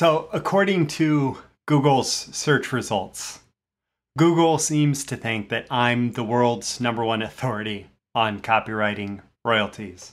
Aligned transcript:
So, 0.00 0.30
according 0.32 0.86
to 0.96 1.36
Google's 1.66 2.10
search 2.10 2.72
results, 2.72 3.40
Google 4.16 4.56
seems 4.56 5.04
to 5.04 5.14
think 5.14 5.50
that 5.50 5.66
I'm 5.70 6.12
the 6.12 6.24
world's 6.24 6.80
number 6.80 7.04
one 7.04 7.20
authority 7.20 7.88
on 8.14 8.40
copywriting 8.40 9.20
royalties. 9.44 10.12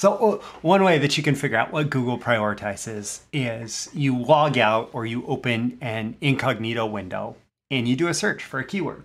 So, 0.00 0.14
uh, 0.14 0.44
one 0.62 0.82
way 0.82 0.98
that 0.98 1.16
you 1.16 1.22
can 1.22 1.36
figure 1.36 1.58
out 1.58 1.70
what 1.70 1.90
Google 1.90 2.18
prioritizes 2.18 3.20
is 3.32 3.88
you 3.94 4.18
log 4.18 4.58
out 4.58 4.90
or 4.92 5.06
you 5.06 5.24
open 5.28 5.78
an 5.80 6.16
incognito 6.20 6.84
window 6.84 7.36
and 7.70 7.86
you 7.86 7.94
do 7.94 8.08
a 8.08 8.14
search 8.14 8.42
for 8.42 8.58
a 8.58 8.64
keyword. 8.64 9.04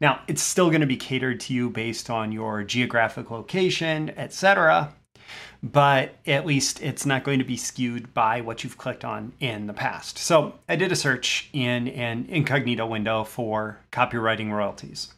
Now, 0.00 0.20
it's 0.28 0.40
still 0.40 0.68
going 0.68 0.82
to 0.82 0.86
be 0.86 0.96
catered 0.96 1.40
to 1.40 1.52
you 1.52 1.68
based 1.68 2.08
on 2.10 2.30
your 2.30 2.62
geographic 2.62 3.28
location, 3.28 4.10
etc 4.16 4.94
but 5.62 6.14
at 6.26 6.44
least 6.44 6.82
it's 6.82 7.06
not 7.06 7.24
going 7.24 7.38
to 7.38 7.44
be 7.44 7.56
skewed 7.56 8.12
by 8.12 8.40
what 8.40 8.62
you've 8.62 8.76
clicked 8.76 9.04
on 9.04 9.32
in 9.40 9.66
the 9.66 9.72
past. 9.72 10.18
So 10.18 10.54
I 10.68 10.76
did 10.76 10.92
a 10.92 10.96
search 10.96 11.48
in 11.52 11.88
an 11.88 12.26
incognito 12.28 12.86
window 12.86 13.24
for 13.24 13.78
copywriting 13.90 14.50
royalties. 14.50 15.14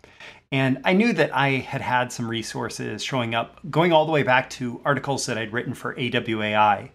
And 0.53 0.81
I 0.85 0.93
knew 0.93 1.13
that 1.15 1.35
I 1.35 1.51
had 1.51 1.81
had 1.81 2.13
some 2.13 2.29
resources 2.29 3.03
showing 3.03 3.35
up, 3.35 3.59
going 3.69 3.93
all 3.93 4.07
the 4.07 4.13
way 4.13 4.23
back 4.23 4.49
to 4.51 4.81
articles 4.85 5.27
that 5.27 5.37
I'd 5.37 5.53
written 5.53 5.75
for 5.75 5.95
AWAI, 5.97 6.91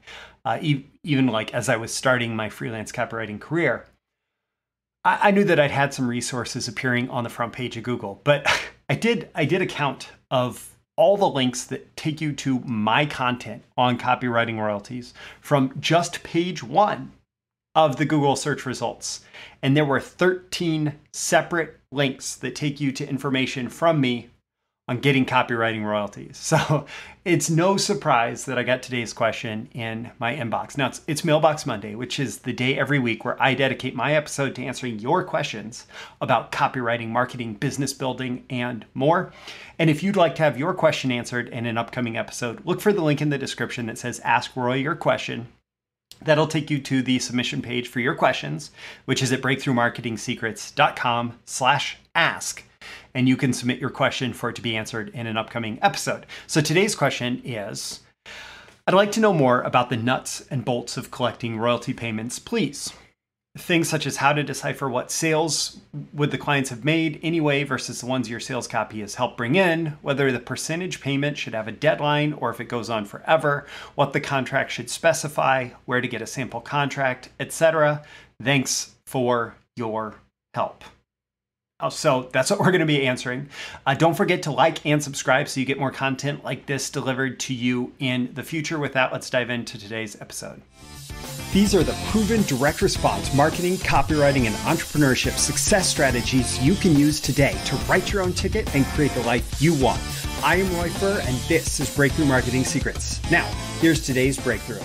uh, 0.46 0.58
e- 0.62 0.86
even 1.04 1.28
like 1.28 1.54
as 1.54 1.68
I 1.68 1.76
was 1.76 1.94
starting 1.94 2.36
my 2.36 2.50
freelance 2.50 2.92
copywriting 2.92 3.40
career. 3.40 3.86
I-, 5.04 5.30
I 5.30 5.32
knew 5.32 5.44
that 5.44 5.60
I'd 5.60 5.72
had 5.72 5.94
some 5.94 6.08
resources 6.08 6.68
appearing 6.68 7.10
on 7.10 7.26
the 7.26 7.30
front 7.30 7.52
page 7.52 7.76
of 7.76 7.84
Google, 7.84 8.22
but 8.24 8.48
I 8.90 8.96
did 8.96 9.30
I 9.36 9.46
did 9.46 9.62
a 9.62 9.66
count 9.66 10.10
of 10.30 10.76
all 11.02 11.18
the 11.18 11.28
links 11.28 11.64
that 11.64 11.98
take 11.98 12.22
you 12.22 12.32
to 12.32 12.60
my 12.60 13.08
content 13.08 13.64
on 13.76 13.98
copywriting 13.98 14.60
royalties 14.60 15.16
from 15.40 15.74
just 15.80 16.22
page 16.22 16.62
one 16.62 17.12
of 17.74 17.96
the 17.96 18.06
Google 18.06 18.36
search 18.36 18.68
results. 18.68 19.22
And 19.64 19.76
there 19.76 19.84
were 19.84 20.00
13 20.00 20.94
separate 21.12 21.80
links 21.92 22.36
that 22.36 22.56
take 22.56 22.80
you 22.80 22.92
to 22.92 23.10
information 23.10 23.68
from 23.68 24.00
me 24.00 24.30
on 24.88 25.00
getting 25.00 25.26
copywriting 25.26 25.84
royalties. 25.84 26.38
So 26.52 26.86
it's 27.24 27.50
no 27.50 27.78
surprise 27.78 28.46
that 28.46 28.58
I 28.58 28.64
got 28.64 28.84
today's 28.84 29.14
question 29.14 29.70
in 29.74 30.12
my 30.20 30.36
inbox. 30.36 30.78
Now 30.78 30.88
it's, 30.88 31.02
it's, 31.08 31.24
Mailbox 31.24 31.66
Monday, 31.66 31.96
which 31.96 32.20
is 32.20 32.40
the 32.40 32.52
day 32.52 32.78
every 32.78 33.00
week 33.00 33.24
where 33.24 33.42
I 33.42 33.54
dedicate 33.54 33.96
my 33.96 34.16
episode 34.16 34.54
to 34.56 34.66
answering 34.66 35.00
your 35.00 35.24
questions 35.24 35.86
about 36.20 36.52
copywriting, 36.52 37.10
marketing, 37.10 37.54
business 37.54 37.94
building, 37.94 38.44
and 38.50 38.86
more. 38.94 39.32
And 39.80 39.90
if 39.90 40.04
you'd 40.04 40.18
like 40.18 40.36
to 40.36 40.44
have 40.44 40.60
your 40.60 40.74
question 40.74 41.12
answered 41.12 41.48
in 41.50 41.66
an 41.66 41.78
upcoming 41.78 42.18
episode, 42.18 42.66
look 42.66 42.82
for 42.82 42.92
the 42.92 43.04
link 43.04 43.22
in 43.22 43.30
the 43.30 43.38
description 43.38 43.86
that 43.86 44.00
says 44.00 44.20
Ask 44.22 44.56
Roy 44.58 44.76
Your 44.76 44.96
Question. 44.96 45.48
That'll 46.22 46.48
take 46.48 46.70
you 46.70 46.80
to 46.80 47.02
the 47.02 47.20
submission 47.20 47.62
page 47.62 47.88
for 47.88 48.00
your 48.00 48.16
questions, 48.16 48.72
which 49.06 49.24
is 49.24 49.32
at 49.32 49.42
breakthroughmarketingsecrets.com 49.42 51.40
slash 51.46 51.98
ask 52.14 52.64
and 53.14 53.28
you 53.28 53.38
can 53.38 53.54
submit 53.54 53.80
your 53.80 53.90
question 53.90 54.34
for 54.34 54.50
it 54.50 54.56
to 54.56 54.62
be 54.62 54.76
answered 54.76 55.10
in 55.10 55.28
an 55.28 55.38
upcoming 55.38 55.80
episode. 55.82 56.26
So 56.48 56.62
today's 56.62 56.96
question 56.96 57.42
is 57.44 58.02
I'd 58.88 58.96
like 58.96 59.12
to 59.14 59.20
know 59.20 59.34
more 59.34 59.62
about 59.62 59.90
the 59.90 59.98
nuts 59.98 60.46
and 60.50 60.66
bolts 60.66 60.98
of 60.98 61.12
collecting 61.12 61.58
royalty 61.58 61.94
payments, 61.94 62.40
please. 62.40 62.92
Things 63.58 63.90
such 63.90 64.08
as 64.08 64.18
how 64.18 64.34
to 64.34 64.44
decipher 64.44 64.90
what 64.90 65.12
sales 65.12 65.82
would 66.14 66.32
the 66.32 66.38
clients 66.38 66.70
have 66.70 66.86
made 66.86 67.20
anyway 67.22 67.64
versus 67.64 68.00
the 68.00 68.08
ones 68.08 68.30
your 68.30 68.40
sales 68.40 68.68
copy 68.68 69.02
has 69.02 69.16
helped 69.16 69.38
bring 69.38 69.56
in, 69.56 69.98
whether 70.02 70.32
the 70.32 70.40
percentage 70.40 71.02
payment 71.02 71.38
should 71.38 71.54
have 71.54 71.68
a 71.68 71.74
deadline 71.74 72.34
or 72.34 72.50
if 72.50 72.60
it 72.62 72.70
goes 72.70 72.90
on 72.90 73.06
forever, 73.06 73.68
what 73.96 74.14
the 74.14 74.22
contract 74.22 74.72
should 74.72 74.90
specify, 74.90 75.70
where 75.86 76.02
to 76.02 76.08
get 76.08 76.22
a 76.22 76.28
sample 76.28 76.62
contract, 76.62 77.30
etc. 77.40 78.04
Thanks 78.42 78.96
for 79.06 79.56
your 79.76 80.16
help. 80.54 80.84
Oh, 81.82 81.90
so 81.90 82.30
that's 82.32 82.50
what 82.50 82.60
we're 82.62 82.72
going 82.72 82.80
to 82.80 82.86
be 82.86 83.08
answering. 83.08 83.50
Uh, 83.86 83.94
don't 83.94 84.14
forget 84.14 84.44
to 84.44 84.52
like 84.52 84.86
and 84.86 85.04
subscribe 85.04 85.48
so 85.48 85.60
you 85.60 85.66
get 85.66 85.80
more 85.80 85.92
content 85.92 86.44
like 86.44 86.66
this 86.66 86.90
delivered 86.90 87.40
to 87.42 87.54
you 87.54 87.94
in 88.00 88.34
the 88.34 88.44
future. 88.44 88.80
With 88.80 88.94
that, 88.94 89.12
let's 89.12 89.30
dive 89.30 89.50
into 89.50 89.78
today's 89.78 90.20
episode. 90.22 90.62
These 91.54 91.76
are 91.76 91.84
the 91.84 91.98
proven 92.10 92.44
direct 92.44 92.82
response 92.82 93.34
marketing, 93.34 93.74
copywriting, 93.78 94.46
and 94.46 94.56
entrepreneurship 94.58 95.38
success 95.38 95.88
strategies 95.90 96.58
you 96.64 96.76
can 96.76 96.96
use 96.96 97.20
today 97.20 97.58
to 97.66 97.76
write 97.88 98.14
your 98.14 98.22
own 98.22 98.32
ticket 98.32 98.74
and 98.74 98.86
create 98.86 99.12
the 99.12 99.24
life 99.24 99.62
you 99.62 99.74
want. 99.74 100.02
I 100.44 100.56
am 100.56 100.74
Roy 100.76 100.90
Furr, 100.90 101.20
and 101.26 101.36
this 101.50 101.80
is 101.82 101.94
Breakthrough 101.94 102.26
Marketing 102.26 102.64
Secrets. 102.64 103.20
Now, 103.30 103.46
here's 103.82 104.06
today's 104.06 104.40
breakthrough. 104.40 104.80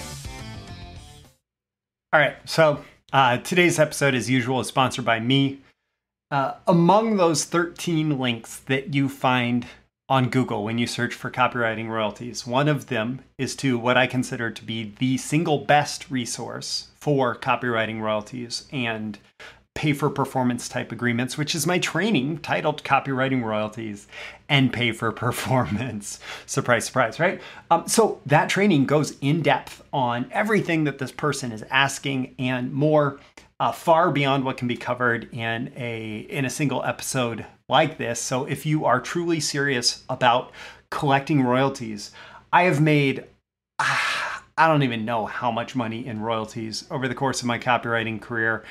All 2.13 2.21
right, 2.21 2.37
so 2.47 2.85
uh, 3.13 3.39
today's 3.39 3.79
episode, 3.79 4.15
as 4.15 4.29
usual, 4.29 4.61
is 4.61 4.67
sponsored 4.67 5.05
by 5.05 5.21
me. 5.21 5.61
Uh, 6.31 6.55
among 6.67 7.17
those 7.17 7.45
13 7.45 8.19
links 8.19 8.59
that 8.61 8.95
you 8.95 9.09
find 9.09 9.67
on 10.09 10.29
Google 10.29 10.65
when 10.65 10.79
you 10.79 10.87
search 10.87 11.15
for 11.15 11.31
copywriting 11.31 11.89
royalties, 11.89 12.47
one 12.47 12.69
of 12.69 12.87
them 12.87 13.21
is 13.39 13.55
to 13.57 13.79
what 13.79 13.97
I 13.97 14.07
consider 14.07 14.51
to 14.51 14.65
be 14.65 14.93
the 14.99 15.19
single 15.19 15.59
best 15.59 16.11
resource 16.11 16.89
for 16.97 17.37
copywriting 17.37 18.01
royalties 18.01 18.67
and 18.73 19.19
pay 19.77 19.93
for 19.93 20.11
performance 20.11 20.69
type 20.69 20.91
agreements, 20.91 21.39
which 21.39 21.55
is 21.55 21.67
my 21.67 21.79
training 21.79 22.39
titled 22.39 22.83
Copywriting 22.83 23.45
Royalties 23.45 24.09
and 24.49 24.73
Pay 24.73 24.91
for 24.91 25.13
Performance. 25.13 26.19
surprise, 26.47 26.87
surprise, 26.87 27.21
right? 27.21 27.41
Um, 27.71 27.87
so 27.87 28.21
that 28.27 28.49
training 28.49 28.87
goes 28.87 29.17
in 29.21 29.43
depth 29.43 29.85
on 29.93 30.29
everything 30.33 30.85
that 30.85 30.99
this 30.99 31.13
person 31.13 31.53
is 31.53 31.63
asking 31.71 32.35
and 32.39 32.73
more 32.73 33.21
uh, 33.61 33.71
far 33.71 34.11
beyond 34.11 34.45
what 34.45 34.57
can 34.57 34.67
be 34.67 34.77
covered 34.77 35.33
in 35.33 35.73
a 35.77 36.27
in 36.29 36.45
a 36.45 36.51
single 36.51 36.83
episode 36.83 37.47
like 37.69 37.99
this. 37.99 38.19
So 38.19 38.45
if 38.47 38.67
you 38.67 38.85
are 38.87 39.01
truly 39.01 39.41
serious 39.41 40.05
about 40.09 40.53
collecting 40.91 41.43
royalties, 41.43 42.13
I 42.53 42.65
have 42.65 42.81
made 42.81 43.25
ah, 43.79 44.43
I 44.59 44.69
don't 44.69 44.83
even 44.83 45.05
know 45.05 45.27
how 45.27 45.51
much 45.51 45.77
money 45.77 46.07
in 46.07 46.21
royalties 46.21 46.87
over 46.91 47.09
the 47.09 47.15
course 47.15 47.41
of 47.41 47.47
my 47.47 47.59
copywriting 47.59 48.23
career. 48.23 48.65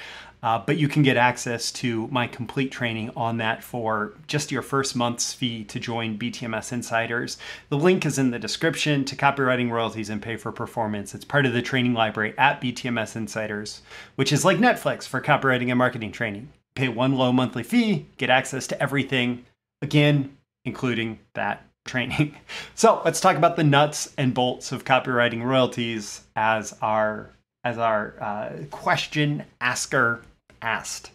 Uh, 0.45 0.59
but 0.59 0.77
you 0.77 0.87
can 0.87 1.01
get 1.01 1.17
access 1.17 1.71
to 1.71 2.07
my 2.09 2.27
complete 2.27 2.71
training 2.71 3.09
on 3.15 3.37
that 3.37 3.63
for 3.63 4.13
just 4.27 4.51
your 4.51 4.61
first 4.61 4.95
month's 4.95 5.33
fee 5.33 5.63
to 5.63 5.79
join 5.79 6.19
BTMS 6.19 6.71
Insiders. 6.71 7.39
The 7.69 7.79
link 7.79 8.05
is 8.05 8.19
in 8.19 8.29
the 8.29 8.37
description 8.37 9.05
to 9.05 9.15
copywriting 9.15 9.71
royalties 9.71 10.11
and 10.11 10.21
pay 10.21 10.35
for 10.35 10.51
performance. 10.51 11.15
It's 11.15 11.25
part 11.25 11.47
of 11.47 11.53
the 11.53 11.63
training 11.63 11.95
library 11.95 12.35
at 12.37 12.61
BTMS 12.61 13.15
Insiders, 13.15 13.81
which 14.17 14.31
is 14.31 14.45
like 14.45 14.59
Netflix 14.59 15.07
for 15.07 15.19
copywriting 15.19 15.69
and 15.69 15.79
marketing 15.79 16.11
training. 16.11 16.49
Pay 16.75 16.89
one 16.89 17.15
low 17.15 17.31
monthly 17.31 17.63
fee, 17.63 18.05
get 18.17 18.29
access 18.29 18.67
to 18.67 18.79
everything, 18.79 19.45
again, 19.81 20.37
including 20.63 21.17
that 21.33 21.65
training. 21.85 22.35
So 22.75 23.01
let's 23.03 23.19
talk 23.19 23.35
about 23.35 23.55
the 23.55 23.63
nuts 23.63 24.13
and 24.15 24.31
bolts 24.31 24.71
of 24.71 24.85
copywriting 24.85 25.43
royalties 25.43 26.21
as 26.35 26.77
our 26.83 27.31
as 27.63 27.79
our 27.79 28.13
uh, 28.21 28.49
question 28.69 29.43
asker 29.59 30.21
asked. 30.65 31.11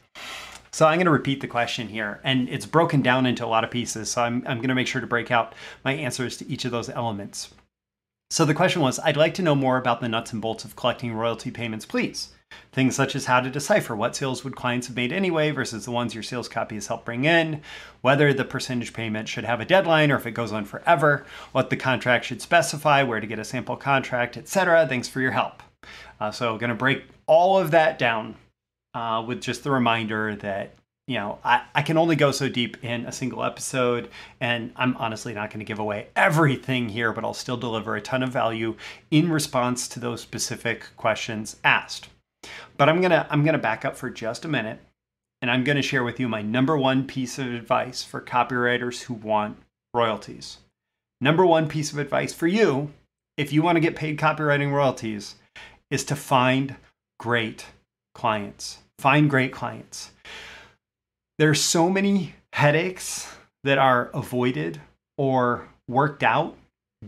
So 0.73 0.87
I'm 0.87 0.99
going 0.99 1.07
to 1.07 1.11
repeat 1.11 1.41
the 1.41 1.49
question 1.49 1.89
here, 1.89 2.21
and 2.23 2.49
it's 2.49 2.65
broken 2.65 3.03
down 3.03 3.27
into 3.27 3.45
a 3.45 3.49
lot 3.49 3.65
of 3.65 3.71
pieces. 3.71 4.11
So 4.11 4.23
I'm, 4.23 4.45
I'm 4.47 4.59
going 4.59 4.69
to 4.69 4.75
make 4.75 4.87
sure 4.87 5.01
to 5.01 5.07
break 5.07 5.31
out 5.31 5.55
my 5.85 5.93
answers 5.93 6.37
to 6.39 6.49
each 6.49 6.65
of 6.65 6.71
those 6.71 6.89
elements. 6.89 7.53
So 8.31 8.45
the 8.45 8.55
question 8.55 8.81
was 8.81 9.01
I'd 9.01 9.17
like 9.17 9.35
to 9.35 9.43
know 9.43 9.57
more 9.57 9.77
about 9.77 10.01
the 10.01 10.09
nuts 10.09 10.33
and 10.33 10.41
bolts 10.41 10.65
of 10.65 10.77
collecting 10.77 11.13
royalty 11.13 11.51
payments, 11.51 11.85
please. 11.85 12.31
Things 12.73 12.95
such 12.95 13.17
as 13.17 13.27
how 13.27 13.41
to 13.41 13.51
decipher 13.51 13.97
what 13.97 14.15
sales 14.15 14.45
would 14.45 14.57
clients 14.57 14.87
have 14.87 14.97
made 14.97 15.13
anyway 15.13 15.51
versus 15.51 15.85
the 15.85 15.91
ones 15.91 16.15
your 16.15 16.23
sales 16.23 16.49
copy 16.49 16.77
has 16.77 16.87
helped 16.87 17.05
bring 17.05 17.25
in, 17.25 17.63
whether 18.01 18.33
the 18.33 18.45
percentage 18.45 18.93
payment 18.93 19.29
should 19.29 19.45
have 19.45 19.61
a 19.61 19.65
deadline 19.65 20.11
or 20.11 20.17
if 20.17 20.27
it 20.27 20.33
goes 20.33 20.53
on 20.53 20.65
forever, 20.65 21.27
what 21.53 21.71
the 21.71 21.77
contract 21.77 22.25
should 22.25 22.41
specify, 22.41 23.03
where 23.03 23.21
to 23.21 23.27
get 23.27 23.39
a 23.39 23.45
sample 23.45 23.77
contract, 23.77 24.37
etc. 24.37 24.87
Thanks 24.87 25.09
for 25.09 25.21
your 25.21 25.33
help. 25.33 25.63
Uh, 26.21 26.31
so, 26.31 26.59
going 26.59 26.71
to 26.71 26.77
break 26.77 27.05
all 27.27 27.59
of 27.59 27.71
that 27.71 27.99
down 27.99 28.37
uh, 28.95 29.25
with 29.27 29.41
just 29.41 29.65
the 29.65 29.71
reminder 29.71 30.37
that 30.37 30.75
you 31.07 31.17
know 31.17 31.39
I, 31.45 31.63
I 31.75 31.83
can 31.83 31.97
only 31.97 32.17
go 32.17 32.31
so 32.31 32.49
deep 32.49 32.83
in 32.85 33.05
a 33.07 33.13
single 33.13 33.43
episode 33.43 34.11
and 34.41 34.73
i'm 34.77 34.97
honestly 34.97 35.35
not 35.35 35.51
going 35.51 35.59
to 35.59 35.65
give 35.65 35.79
away 35.79 36.09
everything 36.15 36.89
here 36.89 37.13
but 37.13 37.25
i'll 37.25 37.35
still 37.35 37.57
deliver 37.57 37.97
a 37.97 38.01
ton 38.01 38.23
of 38.23 38.31
value 38.31 38.77
in 39.11 39.31
response 39.31 39.89
to 39.89 40.01
those 40.01 40.21
specific 40.21 40.89
questions 40.97 41.57
asked. 41.65 42.09
But 42.77 42.89
i'm 42.89 43.01
going 43.01 43.11
to 43.11 43.27
i'm 43.31 43.43
going 43.43 43.55
to 43.55 43.59
back 43.59 43.85
up 43.85 43.97
for 43.97 44.11
just 44.11 44.45
a 44.45 44.49
minute 44.49 44.79
and 45.43 45.51
i'm 45.51 45.65
going 45.65 45.77
to 45.77 45.83
share 45.83 46.05
with 46.05 46.21
you 46.21 46.29
my 46.29 46.43
number 46.43 46.77
one 46.77 47.07
piece 47.07 47.39
of 47.39 47.47
advice 47.47 48.03
for 48.03 48.21
copywriters 48.21 49.03
who 49.03 49.15
want 49.15 49.57
royalties. 49.93 50.59
Number 51.21 51.45
one 51.45 51.69
piece 51.69 51.93
of 51.93 51.99
advice 51.99 52.33
for 52.33 52.47
you 52.47 52.93
if 53.37 53.53
you 53.53 53.63
want 53.63 53.77
to 53.77 53.81
get 53.81 53.97
paid 53.97 54.19
copywriting 54.19 54.71
royalties 54.71 55.37
is 55.91 56.05
to 56.05 56.15
find 56.15 56.77
great 57.19 57.67
clients. 58.21 58.79
Find 58.99 59.31
great 59.31 59.53
clients. 59.53 60.11
There's 61.39 61.61
so 61.63 61.89
many 61.89 62.35
headaches 62.53 63.35
that 63.65 63.79
are 63.79 64.11
avoided 64.13 64.81
or 65.17 65.69
worked 65.89 66.23
out 66.23 66.57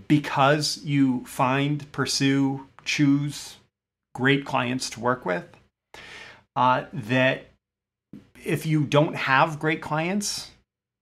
because 0.08 0.80
you 0.84 1.24
find, 1.26 1.90
pursue, 1.92 2.66
choose 2.84 3.58
great 4.14 4.44
clients 4.44 4.88
to 4.90 5.00
work 5.00 5.26
with. 5.26 5.44
uh, 6.56 6.84
that 6.92 7.46
if 8.44 8.66
you 8.66 8.84
don't 8.84 9.14
have 9.14 9.58
great 9.58 9.80
clients, 9.80 10.50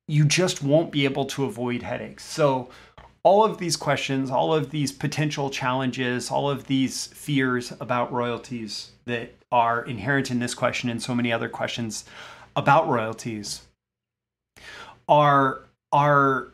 you 0.08 0.24
just 0.24 0.62
won't 0.62 0.92
be 0.92 1.04
able 1.04 1.24
to 1.24 1.44
avoid 1.44 1.82
headaches. 1.82 2.24
So, 2.24 2.68
all 3.22 3.44
of 3.44 3.58
these 3.58 3.76
questions, 3.76 4.30
all 4.30 4.54
of 4.54 4.70
these 4.70 4.92
potential 4.92 5.50
challenges, 5.50 6.30
all 6.30 6.48
of 6.48 6.66
these 6.66 7.08
fears 7.08 7.72
about 7.80 8.12
royalties 8.12 8.92
that 9.04 9.34
are 9.52 9.82
inherent 9.84 10.30
in 10.30 10.38
this 10.38 10.54
question 10.54 10.88
and 10.88 11.02
so 11.02 11.14
many 11.14 11.32
other 11.32 11.48
questions 11.48 12.04
about 12.56 12.88
royalties 12.88 13.62
are 15.08 15.62
are 15.92 16.52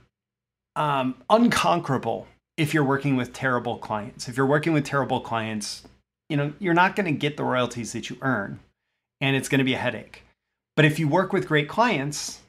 um, 0.75 1.15
unconquerable 1.31 2.27
if 2.57 2.73
you're 2.73 2.85
working 2.85 3.17
with 3.17 3.33
terrible 3.33 3.79
clients. 3.79 4.29
If 4.29 4.37
you're 4.37 4.47
working 4.47 4.73
with 4.73 4.85
terrible 4.85 5.21
clients, 5.21 5.87
you 6.29 6.37
know 6.37 6.53
you're 6.59 6.75
not 6.75 6.97
going 6.97 7.07
to 7.07 7.19
get 7.19 7.37
the 7.37 7.45
royalties 7.45 7.93
that 7.93 8.11
you 8.11 8.17
earn, 8.23 8.61
and 9.21 9.37
it's 9.37 9.49
going 9.49 9.59
to 9.59 9.65
be 9.65 9.75
a 9.75 9.79
headache. 9.79 10.23
But 10.75 10.85
if 10.85 10.99
you 10.99 11.07
work 11.09 11.33
with 11.33 11.47
great 11.47 11.69
clients, 11.69 12.41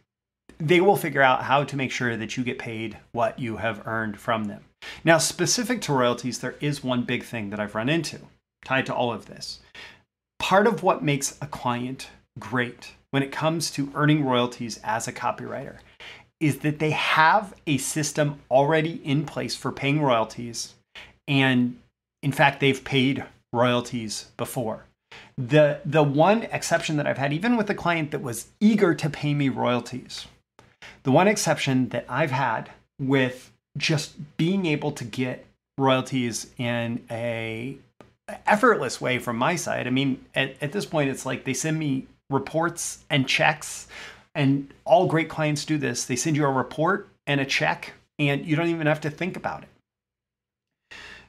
they 0.60 0.82
will 0.82 0.96
figure 0.96 1.22
out 1.22 1.44
how 1.44 1.64
to 1.64 1.76
make 1.76 1.92
sure 1.92 2.18
that 2.18 2.38
you 2.38 2.44
get 2.44 2.60
paid 2.60 2.98
what 3.12 3.38
you 3.40 3.58
have 3.58 3.86
earned 3.88 4.20
from 4.20 4.46
them. 4.46 4.64
Now, 5.04 5.18
specific 5.18 5.82
to 5.82 5.94
royalties, 5.94 6.40
there 6.40 6.56
is 6.60 6.84
one 6.84 7.04
big 7.04 7.24
thing 7.24 7.50
that 7.50 7.60
I've 7.60 7.76
run 7.76 7.90
into 7.90 8.20
tied 8.64 8.86
to 8.88 8.94
all 8.94 9.12
of 9.12 9.26
this. 9.26 9.60
Part 10.40 10.68
of 10.68 10.84
what 10.84 11.04
makes 11.04 11.38
a 11.42 11.48
client 11.48 12.10
great 12.40 12.94
when 13.12 13.24
it 13.24 13.32
comes 13.32 13.72
to 13.72 13.92
earning 13.96 14.24
royalties 14.24 14.80
as 14.84 15.08
a 15.08 15.14
copywriter 15.14 15.78
is 16.40 16.60
that 16.60 16.80
they 16.80 16.92
have 16.92 17.54
a 17.66 17.78
system 17.78 18.40
already 18.52 19.02
in 19.04 19.26
place 19.26 19.56
for 19.56 19.72
paying 19.72 20.02
royalties. 20.02 20.76
And 21.28 21.80
in 22.22 22.32
fact, 22.32 22.60
they've 22.60 22.84
paid 22.84 23.24
royalties 23.52 24.32
before. 24.38 24.86
The, 25.38 25.80
the 25.86 26.04
one 26.04 26.44
exception 26.44 26.98
that 26.98 27.08
I've 27.08 27.18
had, 27.18 27.34
even 27.34 27.58
with 27.58 27.70
a 27.70 27.76
client 27.76 28.12
that 28.12 28.22
was 28.22 28.48
eager 28.60 28.94
to 28.94 29.10
pay 29.10 29.34
me 29.34 29.50
royalties, 29.50 30.28
the 31.04 31.12
one 31.12 31.28
exception 31.28 31.90
that 31.90 32.06
I've 32.10 32.32
had 32.32 32.72
with 33.00 33.52
just 33.78 34.38
being 34.38 34.66
able 34.66 34.92
to 34.94 35.04
get 35.04 35.46
royalties 35.78 36.48
in 36.58 37.04
a 37.12 37.78
effortless 38.46 39.00
way 39.00 39.20
from 39.20 39.38
my 39.38 39.56
side. 39.56 39.88
I 39.88 39.90
mean, 39.90 40.26
at, 40.36 40.56
at 40.62 40.72
this 40.72 40.86
point, 40.86 41.10
it's 41.10 41.26
like 41.26 41.46
they 41.46 41.54
send 41.54 41.80
me 41.80 42.08
reports 42.30 43.00
and 43.10 43.28
checks, 43.28 43.88
and 44.36 44.74
all 44.84 45.08
great 45.08 45.30
clients 45.30 45.64
do 45.66 45.78
this. 45.78 46.06
They 46.06 46.16
send 46.16 46.36
you 46.36 46.46
a 46.46 46.52
report 46.52 47.10
and 47.26 47.40
a 47.40 47.46
check, 47.46 47.94
and 48.20 48.46
you 48.46 48.56
don't 48.56 48.68
even 48.68 48.88
have 48.88 49.02
to 49.02 49.10
think 49.10 49.38
about 49.38 49.64
it. 49.64 49.70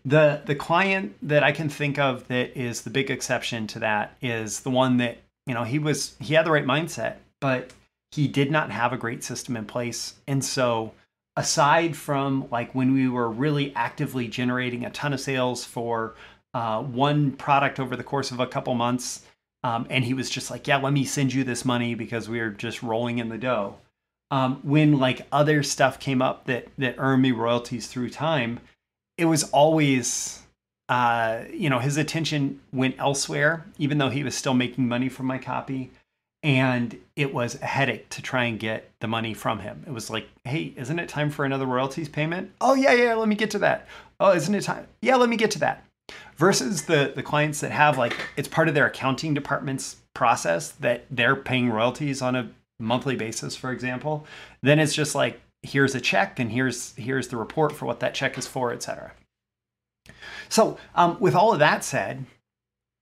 The, 0.05 0.43
the 0.46 0.55
client 0.55 1.16
that 1.22 1.44
I 1.44 1.52
can 1.52 1.69
think 1.69 1.99
of 1.99 2.26
that 2.28 2.58
is 2.58 2.82
the 2.82 2.90
big 2.90 3.10
exception 3.10 3.66
to 3.69 3.78
that 3.81 4.16
is 4.22 4.60
the 4.60 4.70
one 4.70 4.96
that, 4.96 5.19
you 5.46 5.55
know, 5.55 5.64
he 5.64 5.78
was, 5.78 6.16
he 6.19 6.34
had 6.34 6.46
the 6.46 6.50
right 6.50 6.64
mindset, 6.64 7.16
but 7.40 7.72
he 8.12 8.28
did 8.28 8.50
not 8.50 8.70
have 8.70 8.93
a 8.93 8.96
great 8.96 9.22
system 9.22 9.56
in 9.56 9.64
place. 9.64 10.14
And 10.26 10.44
so, 10.44 10.93
aside 11.37 11.96
from 11.96 12.49
like 12.50 12.75
when 12.75 12.93
we 12.93 13.08
were 13.08 13.31
really 13.31 13.72
actively 13.75 14.28
generating 14.28 14.84
a 14.84 14.90
ton 14.90 15.12
of 15.12 15.20
sales 15.20 15.64
for 15.64 16.14
uh, 16.55 16.82
one 16.82 17.32
product 17.32 17.78
over 17.78 17.96
the 17.96 18.05
course 18.05 18.31
of 18.31 18.40
a 18.40 18.46
couple 18.46 18.75
months, 18.75 19.25
um, 19.62 19.87
and 19.90 20.05
he 20.05 20.14
was 20.14 20.31
just 20.31 20.50
like, 20.50 20.66
"Yeah, 20.66 20.78
let 20.78 20.93
me 20.93 21.05
send 21.05 21.32
you 21.32 21.44
this 21.44 21.64
money 21.64 21.94
because 21.94 22.28
we 22.28 22.40
are 22.40 22.50
just 22.50 22.82
rolling 22.82 23.19
in 23.19 23.28
the 23.28 23.38
dough." 23.38 23.76
Um, 24.31 24.60
when 24.62 24.99
like 24.99 25.26
other 25.32 25.62
stuff 25.62 25.99
came 26.00 26.22
up 26.22 26.46
that 26.46 26.69
that 26.78 26.96
earned 26.99 27.22
me 27.22 27.32
royalties 27.32 27.88
through 27.88 28.10
time, 28.10 28.60
it 29.19 29.26
was 29.26 29.44
always 29.50 30.43
uh, 30.88 31.43
you 31.52 31.69
know 31.69 31.78
his 31.81 31.96
attention 31.99 32.60
went 32.72 32.96
elsewhere, 32.99 33.66
even 33.78 33.99
though 33.99 34.10
he 34.10 34.25
was 34.25 34.34
still 34.34 34.55
making 34.55 34.88
money 34.88 35.08
from 35.08 35.26
my 35.26 35.38
copy 35.38 35.90
and 36.43 36.96
it 37.17 37.35
was 37.35 37.61
a 37.61 37.67
headache 37.67 38.08
to 38.11 38.23
try 38.23 38.44
and 38.44 38.61
get 38.61 38.90
the 39.00 39.08
money 39.08 39.35
from 39.35 39.61
him. 39.61 39.85
It 39.87 39.93
was 39.93 40.08
like, 40.08 40.29
hey, 40.44 40.73
isn't 40.76 40.99
it 40.99 41.08
time 41.08 41.31
for 41.31 41.44
another 41.44 41.67
royalties 41.67 42.08
payment? 42.08 42.52
Oh 42.61 42.75
yeah, 42.75 42.93
yeah, 42.93 43.14
let 43.14 43.29
me 43.29 43.35
get 43.35 43.50
to 43.52 43.58
that. 43.61 43.88
Oh, 44.20 44.32
isn't 44.32 44.55
it 44.55 44.62
time? 44.62 44.87
Yeah, 45.02 45.17
let 45.17 45.29
me 45.29 45.37
get 45.37 45.50
to 45.52 45.58
that. 45.61 45.85
Versus 46.37 46.82
the 46.82 47.12
the 47.14 47.23
clients 47.23 47.61
that 47.61 47.73
have 47.73 47.99
like 47.99 48.17
it's 48.37 48.49
part 48.49 48.69
of 48.69 48.75
their 48.75 48.87
accounting 48.87 49.35
department's 49.35 49.96
process 50.14 50.70
that 50.73 51.05
they're 51.11 51.37
paying 51.37 51.70
royalties 51.70 52.23
on 52.23 52.37
a 52.37 52.50
monthly 52.81 53.17
basis, 53.17 53.56
for 53.56 53.73
example. 53.73 54.25
Then 54.62 54.79
it's 54.79 54.94
just 54.94 55.14
like 55.14 55.41
here's 55.62 55.94
a 55.94 56.00
check 56.00 56.38
and 56.38 56.52
here's 56.52 56.94
here's 56.94 57.29
the 57.29 57.37
report 57.37 57.73
for 57.73 57.87
what 57.87 58.00
that 58.00 58.14
check 58.14 58.38
is 58.38 58.46
for, 58.46 58.73
etc. 58.73 59.12
So 60.49 60.79
um, 60.94 61.19
with 61.20 61.34
all 61.34 61.52
of 61.52 61.58
that 61.58 61.84
said, 61.84 62.25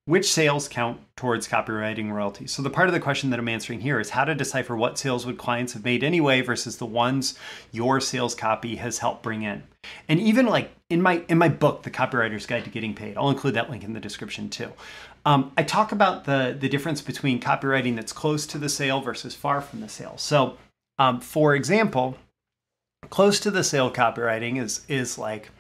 which 0.07 0.33
sales 0.33 0.69
count 0.69 1.01
towards 1.17 1.47
copywriting 1.49 2.11
royalties? 2.11 2.53
So 2.53 2.63
the 2.63 2.71
part 2.71 2.89
of 2.89 2.95
the 2.95 3.01
question 3.01 3.31
that 3.31 3.39
I'm 3.39 3.49
answering 3.49 3.81
here 3.81 4.01
is 4.01 4.11
how 4.11 4.25
to 4.25 4.35
decipher 4.35 4.77
what 4.77 4.99
sales 4.99 5.27
would 5.27 5.37
clients 5.37 5.75
have 5.75 5.85
made 5.85 6.03
anyway 6.03 6.41
versus 6.41 6.79
the 6.79 6.87
ones 6.87 7.39
your 7.73 8.01
sales 8.01 8.35
copy 8.35 8.77
has 8.77 8.99
helped 8.99 9.23
bring 9.23 9.43
in. 9.43 9.65
And 10.09 10.21
even 10.21 10.47
like 10.47 10.71
in 10.89 11.03
my 11.03 11.23
in 11.29 11.39
my 11.39 11.49
book, 11.49 11.83
The 11.83 11.91
Copywriter's 11.91 12.47
Guide 12.47 12.65
to 12.65 12.71
Getting 12.71 12.95
Paid, 12.95 13.17
I'll 13.17 13.31
include 13.31 13.55
that 13.55 13.69
link 13.69 13.85
in 13.85 13.93
the 13.93 14.01
description 14.01 14.49
too. 14.49 14.73
Um, 15.25 15.53
I 15.57 15.65
talk 15.65 15.91
about 15.93 16.25
the 16.25 16.57
the 16.59 16.69
difference 16.69 17.01
between 17.01 17.41
copywriting 17.41 17.97
that's 17.97 18.13
close 18.13 18.47
to 18.47 18.59
the 18.59 18.69
sale 18.69 19.01
versus 19.01 19.35
far 19.35 19.61
from 19.61 19.81
the 19.81 19.89
sale. 19.89 20.17
So, 20.19 20.57
um, 20.99 21.21
for 21.21 21.55
example, 21.55 22.17
close 23.11 23.41
to 23.41 23.51
the 23.51 23.65
sale 23.65 23.91
copywriting 23.91 24.61
is 24.61 24.85
is 24.89 25.19
like 25.19 25.51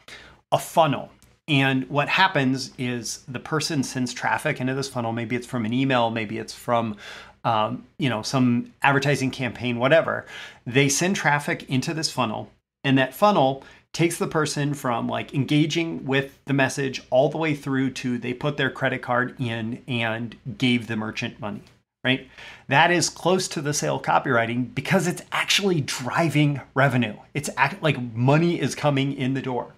a 0.52 0.58
funnel 0.58 1.10
and 1.48 1.88
what 1.88 2.08
happens 2.08 2.72
is 2.76 3.25
the 3.28 3.38
person 3.38 3.82
sends 3.82 4.12
traffic 4.12 4.60
into 4.60 4.75
this 4.75 4.88
funnel. 4.88 5.12
Maybe 5.12 5.37
it's 5.37 5.46
from 5.46 5.64
an 5.64 5.72
email, 5.72 6.10
maybe 6.10 6.38
it's 6.38 6.54
from 6.54 6.96
um, 7.44 7.87
you 7.98 8.08
know 8.08 8.22
some 8.22 8.72
advertising 8.82 9.31
campaign, 9.31 9.78
whatever. 9.78 10.26
They 10.66 10.88
send 10.88 11.16
traffic 11.16 11.69
into 11.70 11.94
this 11.94 12.10
funnel, 12.10 12.50
and 12.82 12.98
that 12.98 13.14
funnel 13.14 13.62
takes 13.93 14.19
the 14.19 14.26
person 14.26 14.75
from 14.75 15.08
like 15.08 15.32
engaging 15.32 16.04
with 16.04 16.38
the 16.44 16.52
message 16.52 17.02
all 17.10 17.28
the 17.28 17.38
way 17.38 17.54
through 17.54 17.90
to 17.90 18.19
they 18.19 18.34
put 18.34 18.56
their 18.56 18.70
credit 18.70 19.00
card 19.00 19.34
in 19.40 19.82
and 19.88 20.37
gave 20.58 20.87
the 20.87 20.96
merchant 20.96 21.40
money 21.40 21.62
right? 22.06 22.28
That 22.69 22.93
is 22.93 23.08
close 23.08 23.48
to 23.48 23.60
the 23.60 23.75
sale 23.75 24.00
copywriting 24.00 24.72
because 24.72 25.08
it's 25.08 25.22
actually 25.32 25.81
driving 25.81 26.60
revenue. 26.72 27.16
It's 27.34 27.50
act, 27.56 27.82
like 27.82 28.00
money 28.14 28.60
is 28.60 28.76
coming 28.76 29.12
in 29.12 29.34
the 29.34 29.43
door. 29.43 29.72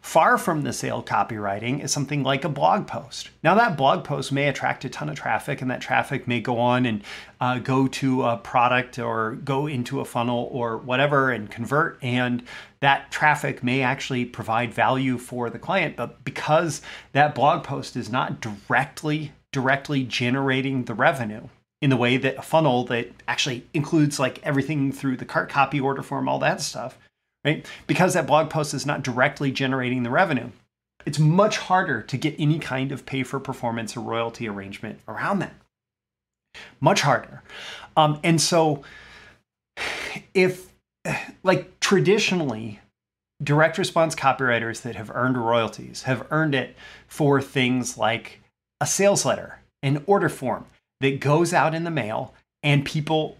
Far 0.00 0.38
from 0.38 0.62
the 0.62 0.72
sale 0.72 1.02
copywriting 1.02 1.82
is 1.82 1.90
something 1.90 2.22
like 2.22 2.44
a 2.44 2.48
blog 2.48 2.86
post. 2.86 3.30
Now, 3.42 3.54
that 3.56 3.76
blog 3.76 4.04
post 4.04 4.30
may 4.30 4.48
attract 4.48 4.84
a 4.84 4.88
ton 4.88 5.08
of 5.08 5.16
traffic, 5.16 5.60
and 5.60 5.70
that 5.70 5.80
traffic 5.80 6.28
may 6.28 6.40
go 6.40 6.58
on 6.58 6.86
and 6.86 7.02
uh, 7.40 7.58
go 7.58 7.88
to 7.88 8.22
a 8.22 8.36
product 8.36 8.98
or 8.98 9.32
go 9.36 9.66
into 9.66 10.00
a 10.00 10.04
funnel 10.04 10.48
or 10.52 10.78
whatever 10.78 11.32
and 11.32 11.50
convert. 11.50 11.98
And 12.02 12.44
that 12.80 13.10
traffic 13.10 13.64
may 13.64 13.82
actually 13.82 14.24
provide 14.24 14.72
value 14.72 15.18
for 15.18 15.50
the 15.50 15.58
client. 15.58 15.96
But 15.96 16.22
because 16.24 16.80
that 17.12 17.34
blog 17.34 17.64
post 17.64 17.96
is 17.96 18.10
not 18.10 18.40
directly 18.40 19.32
directly 19.50 20.02
generating 20.02 20.84
the 20.84 20.94
revenue 20.94 21.48
in 21.80 21.88
the 21.88 21.96
way 21.96 22.16
that 22.16 22.36
a 22.36 22.42
funnel 22.42 22.84
that 22.84 23.08
actually 23.28 23.64
includes 23.72 24.18
like 24.18 24.40
everything 24.42 24.90
through 24.90 25.16
the 25.16 25.24
cart 25.24 25.48
copy 25.48 25.80
order 25.80 26.02
form 26.02 26.28
all 26.28 26.40
that 26.40 26.60
stuff 26.60 26.98
right? 27.44 27.66
Because 27.86 28.14
that 28.14 28.26
blog 28.26 28.50
post 28.50 28.74
is 28.74 28.86
not 28.86 29.02
directly 29.02 29.52
generating 29.52 30.02
the 30.02 30.10
revenue, 30.10 30.50
it's 31.06 31.18
much 31.18 31.58
harder 31.58 32.00
to 32.02 32.16
get 32.16 32.34
any 32.38 32.58
kind 32.58 32.90
of 32.90 33.04
pay 33.04 33.22
for 33.22 33.38
performance 33.38 33.96
or 33.96 34.00
royalty 34.00 34.48
arrangement 34.48 35.00
around 35.06 35.40
that. 35.40 35.54
Much 36.80 37.02
harder. 37.02 37.42
Um, 37.96 38.20
and 38.22 38.40
so, 38.40 38.82
if, 40.32 40.72
like, 41.42 41.78
traditionally, 41.80 42.80
direct 43.42 43.76
response 43.76 44.14
copywriters 44.14 44.82
that 44.82 44.94
have 44.94 45.10
earned 45.12 45.36
royalties 45.36 46.04
have 46.04 46.26
earned 46.30 46.54
it 46.54 46.76
for 47.06 47.42
things 47.42 47.98
like 47.98 48.40
a 48.80 48.86
sales 48.86 49.24
letter, 49.24 49.60
an 49.82 50.02
order 50.06 50.28
form 50.28 50.66
that 51.00 51.20
goes 51.20 51.52
out 51.52 51.74
in 51.74 51.84
the 51.84 51.90
mail, 51.90 52.32
and 52.62 52.84
people 52.84 53.36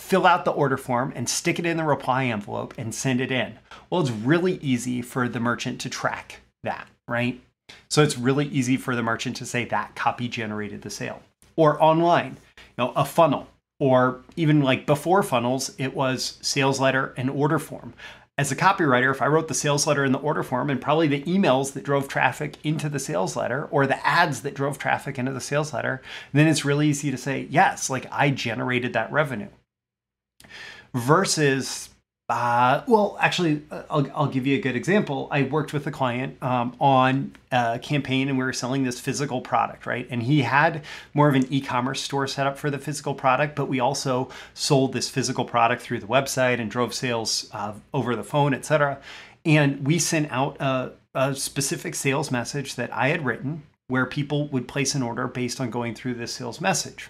fill 0.00 0.26
out 0.26 0.44
the 0.44 0.50
order 0.50 0.76
form 0.76 1.12
and 1.14 1.28
stick 1.28 1.58
it 1.58 1.66
in 1.66 1.76
the 1.76 1.84
reply 1.84 2.24
envelope 2.24 2.74
and 2.76 2.94
send 2.94 3.20
it 3.20 3.30
in. 3.30 3.58
Well, 3.88 4.00
it's 4.00 4.10
really 4.10 4.54
easy 4.56 5.02
for 5.02 5.28
the 5.28 5.38
merchant 5.38 5.80
to 5.82 5.90
track 5.90 6.40
that, 6.64 6.88
right? 7.06 7.40
So 7.88 8.02
it's 8.02 8.18
really 8.18 8.46
easy 8.46 8.76
for 8.76 8.96
the 8.96 9.02
merchant 9.02 9.36
to 9.36 9.46
say 9.46 9.64
that 9.66 9.94
copy 9.94 10.26
generated 10.26 10.82
the 10.82 10.90
sale. 10.90 11.22
Or 11.54 11.80
online, 11.80 12.38
you 12.56 12.62
know, 12.78 12.92
a 12.96 13.04
funnel, 13.04 13.46
or 13.78 14.20
even 14.36 14.62
like 14.62 14.86
before 14.86 15.22
funnels, 15.22 15.72
it 15.78 15.94
was 15.94 16.38
sales 16.40 16.80
letter 16.80 17.14
and 17.16 17.30
order 17.30 17.58
form. 17.58 17.94
As 18.38 18.50
a 18.50 18.56
copywriter, 18.56 19.10
if 19.10 19.20
I 19.20 19.26
wrote 19.26 19.48
the 19.48 19.54
sales 19.54 19.86
letter 19.86 20.04
in 20.04 20.12
the 20.12 20.18
order 20.18 20.42
form 20.42 20.70
and 20.70 20.80
probably 20.80 21.06
the 21.08 21.22
emails 21.22 21.74
that 21.74 21.84
drove 21.84 22.08
traffic 22.08 22.56
into 22.64 22.88
the 22.88 22.98
sales 22.98 23.36
letter 23.36 23.66
or 23.66 23.86
the 23.86 24.04
ads 24.06 24.40
that 24.42 24.54
drove 24.54 24.78
traffic 24.78 25.18
into 25.18 25.32
the 25.32 25.42
sales 25.42 25.74
letter, 25.74 26.00
then 26.32 26.46
it's 26.46 26.64
really 26.64 26.88
easy 26.88 27.10
to 27.10 27.18
say, 27.18 27.46
yes, 27.50 27.90
like 27.90 28.06
I 28.10 28.30
generated 28.30 28.94
that 28.94 29.12
revenue 29.12 29.50
versus 30.94 31.88
Uh, 32.30 32.84
well, 32.86 33.16
actually, 33.18 33.60
uh, 33.72 33.82
I'll, 33.90 34.06
I'll 34.14 34.28
give 34.28 34.46
you 34.46 34.56
a 34.56 34.60
good 34.60 34.76
example. 34.76 35.26
I 35.32 35.42
worked 35.42 35.72
with 35.72 35.84
a 35.88 35.90
client 35.90 36.40
um, 36.40 36.76
on 36.78 37.32
a 37.50 37.80
campaign 37.80 38.28
and 38.28 38.38
we 38.38 38.44
were 38.44 38.52
selling 38.52 38.84
this 38.84 39.00
physical 39.00 39.40
product, 39.40 39.84
right? 39.84 40.06
And 40.12 40.22
he 40.22 40.42
had 40.42 40.84
more 41.12 41.28
of 41.28 41.34
an 41.34 41.46
e 41.50 41.60
commerce 41.60 42.00
store 42.00 42.28
set 42.28 42.46
up 42.46 42.56
for 42.56 42.70
the 42.70 42.78
physical 42.78 43.14
product, 43.14 43.56
but 43.56 43.66
we 43.66 43.80
also 43.80 44.28
sold 44.54 44.92
this 44.92 45.10
physical 45.10 45.44
product 45.44 45.82
through 45.82 45.98
the 45.98 46.06
website 46.06 46.60
and 46.60 46.70
drove 46.70 46.94
sales 46.94 47.50
uh, 47.52 47.72
over 47.92 48.14
the 48.14 48.22
phone, 48.22 48.54
et 48.54 48.64
cetera. 48.64 49.00
And 49.44 49.84
we 49.84 49.98
sent 49.98 50.30
out 50.30 50.56
a, 50.60 50.92
a 51.14 51.34
specific 51.34 51.96
sales 51.96 52.30
message 52.30 52.76
that 52.76 52.92
I 52.92 53.08
had 53.08 53.24
written 53.24 53.64
where 53.88 54.06
people 54.06 54.46
would 54.52 54.68
place 54.68 54.94
an 54.94 55.02
order 55.02 55.26
based 55.26 55.60
on 55.60 55.68
going 55.70 55.96
through 55.96 56.14
this 56.14 56.32
sales 56.32 56.60
message. 56.60 57.08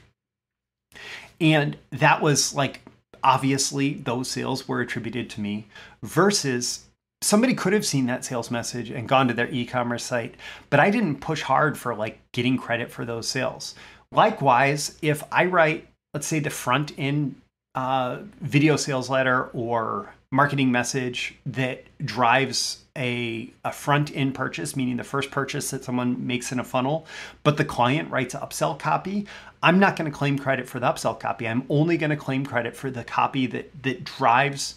And 1.38 1.76
that 1.90 2.22
was 2.22 2.54
like 2.54 2.80
obviously 3.22 3.94
those 3.94 4.28
sales 4.28 4.68
were 4.68 4.80
attributed 4.80 5.30
to 5.30 5.40
me 5.40 5.66
versus 6.02 6.86
somebody 7.22 7.54
could 7.54 7.72
have 7.72 7.86
seen 7.86 8.06
that 8.06 8.24
sales 8.24 8.50
message 8.50 8.90
and 8.90 9.08
gone 9.08 9.28
to 9.28 9.34
their 9.34 9.50
e-commerce 9.50 10.04
site 10.04 10.34
but 10.70 10.80
i 10.80 10.90
didn't 10.90 11.20
push 11.20 11.42
hard 11.42 11.78
for 11.78 11.94
like 11.94 12.20
getting 12.32 12.56
credit 12.56 12.90
for 12.90 13.04
those 13.04 13.28
sales. 13.28 13.74
Likewise 14.12 14.98
if 15.02 15.22
i 15.32 15.44
write 15.44 15.86
let's 16.14 16.26
say 16.26 16.40
the 16.40 16.50
front 16.50 16.92
end 16.98 17.34
uh, 17.74 18.18
video 18.40 18.76
sales 18.76 19.08
letter 19.08 19.44
or 19.52 20.12
marketing 20.32 20.70
message 20.70 21.36
that 21.44 21.84
drives 22.04 22.84
a, 22.96 23.52
a 23.64 23.72
front 23.72 24.14
end 24.14 24.34
purchase, 24.34 24.76
meaning 24.76 24.96
the 24.96 25.04
first 25.04 25.30
purchase 25.30 25.70
that 25.70 25.84
someone 25.84 26.26
makes 26.26 26.52
in 26.52 26.60
a 26.60 26.64
funnel, 26.64 27.06
but 27.42 27.56
the 27.56 27.64
client 27.64 28.10
writes 28.10 28.34
upsell 28.34 28.78
copy, 28.78 29.26
I'm 29.62 29.78
not 29.78 29.96
going 29.96 30.10
to 30.10 30.16
claim 30.16 30.38
credit 30.38 30.68
for 30.68 30.80
the 30.80 30.86
upsell 30.86 31.18
copy. 31.18 31.46
I'm 31.46 31.64
only 31.68 31.96
going 31.96 32.10
to 32.10 32.16
claim 32.16 32.46
credit 32.46 32.76
for 32.76 32.90
the 32.90 33.04
copy 33.04 33.46
that 33.48 33.82
that 33.82 34.04
drives 34.04 34.76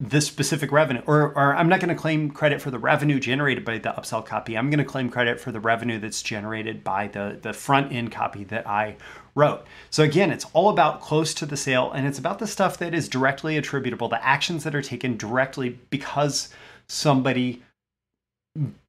the 0.00 0.20
specific 0.20 0.72
revenue, 0.72 1.00
or, 1.06 1.32
or 1.38 1.54
I'm 1.54 1.68
not 1.68 1.78
going 1.78 1.94
to 1.94 2.00
claim 2.00 2.30
credit 2.32 2.60
for 2.60 2.72
the 2.72 2.78
revenue 2.78 3.20
generated 3.20 3.64
by 3.64 3.78
the 3.78 3.90
upsell 3.90 4.26
copy. 4.26 4.58
I'm 4.58 4.68
going 4.68 4.78
to 4.78 4.84
claim 4.84 5.08
credit 5.08 5.38
for 5.38 5.52
the 5.52 5.60
revenue 5.60 6.00
that's 6.00 6.22
generated 6.22 6.82
by 6.82 7.06
the, 7.06 7.38
the 7.40 7.52
front 7.52 7.92
end 7.92 8.10
copy 8.10 8.42
that 8.44 8.66
I 8.66 8.96
wrote. 9.34 9.64
So 9.90 10.02
again, 10.02 10.30
it's 10.30 10.46
all 10.52 10.68
about 10.68 11.00
close 11.00 11.32
to 11.34 11.46
the 11.46 11.56
sale 11.56 11.90
and 11.92 12.06
it's 12.06 12.18
about 12.18 12.38
the 12.38 12.46
stuff 12.46 12.78
that 12.78 12.94
is 12.94 13.08
directly 13.08 13.56
attributable, 13.56 14.08
the 14.08 14.24
actions 14.24 14.64
that 14.64 14.74
are 14.74 14.82
taken 14.82 15.16
directly 15.16 15.80
because 15.90 16.50
somebody 16.88 17.62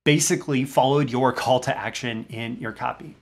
basically 0.04 0.66
followed 0.66 1.10
your 1.10 1.32
call 1.32 1.60
to 1.62 1.78
action 1.78 2.26
in 2.30 2.58
your 2.60 2.74
copy. 2.74 3.16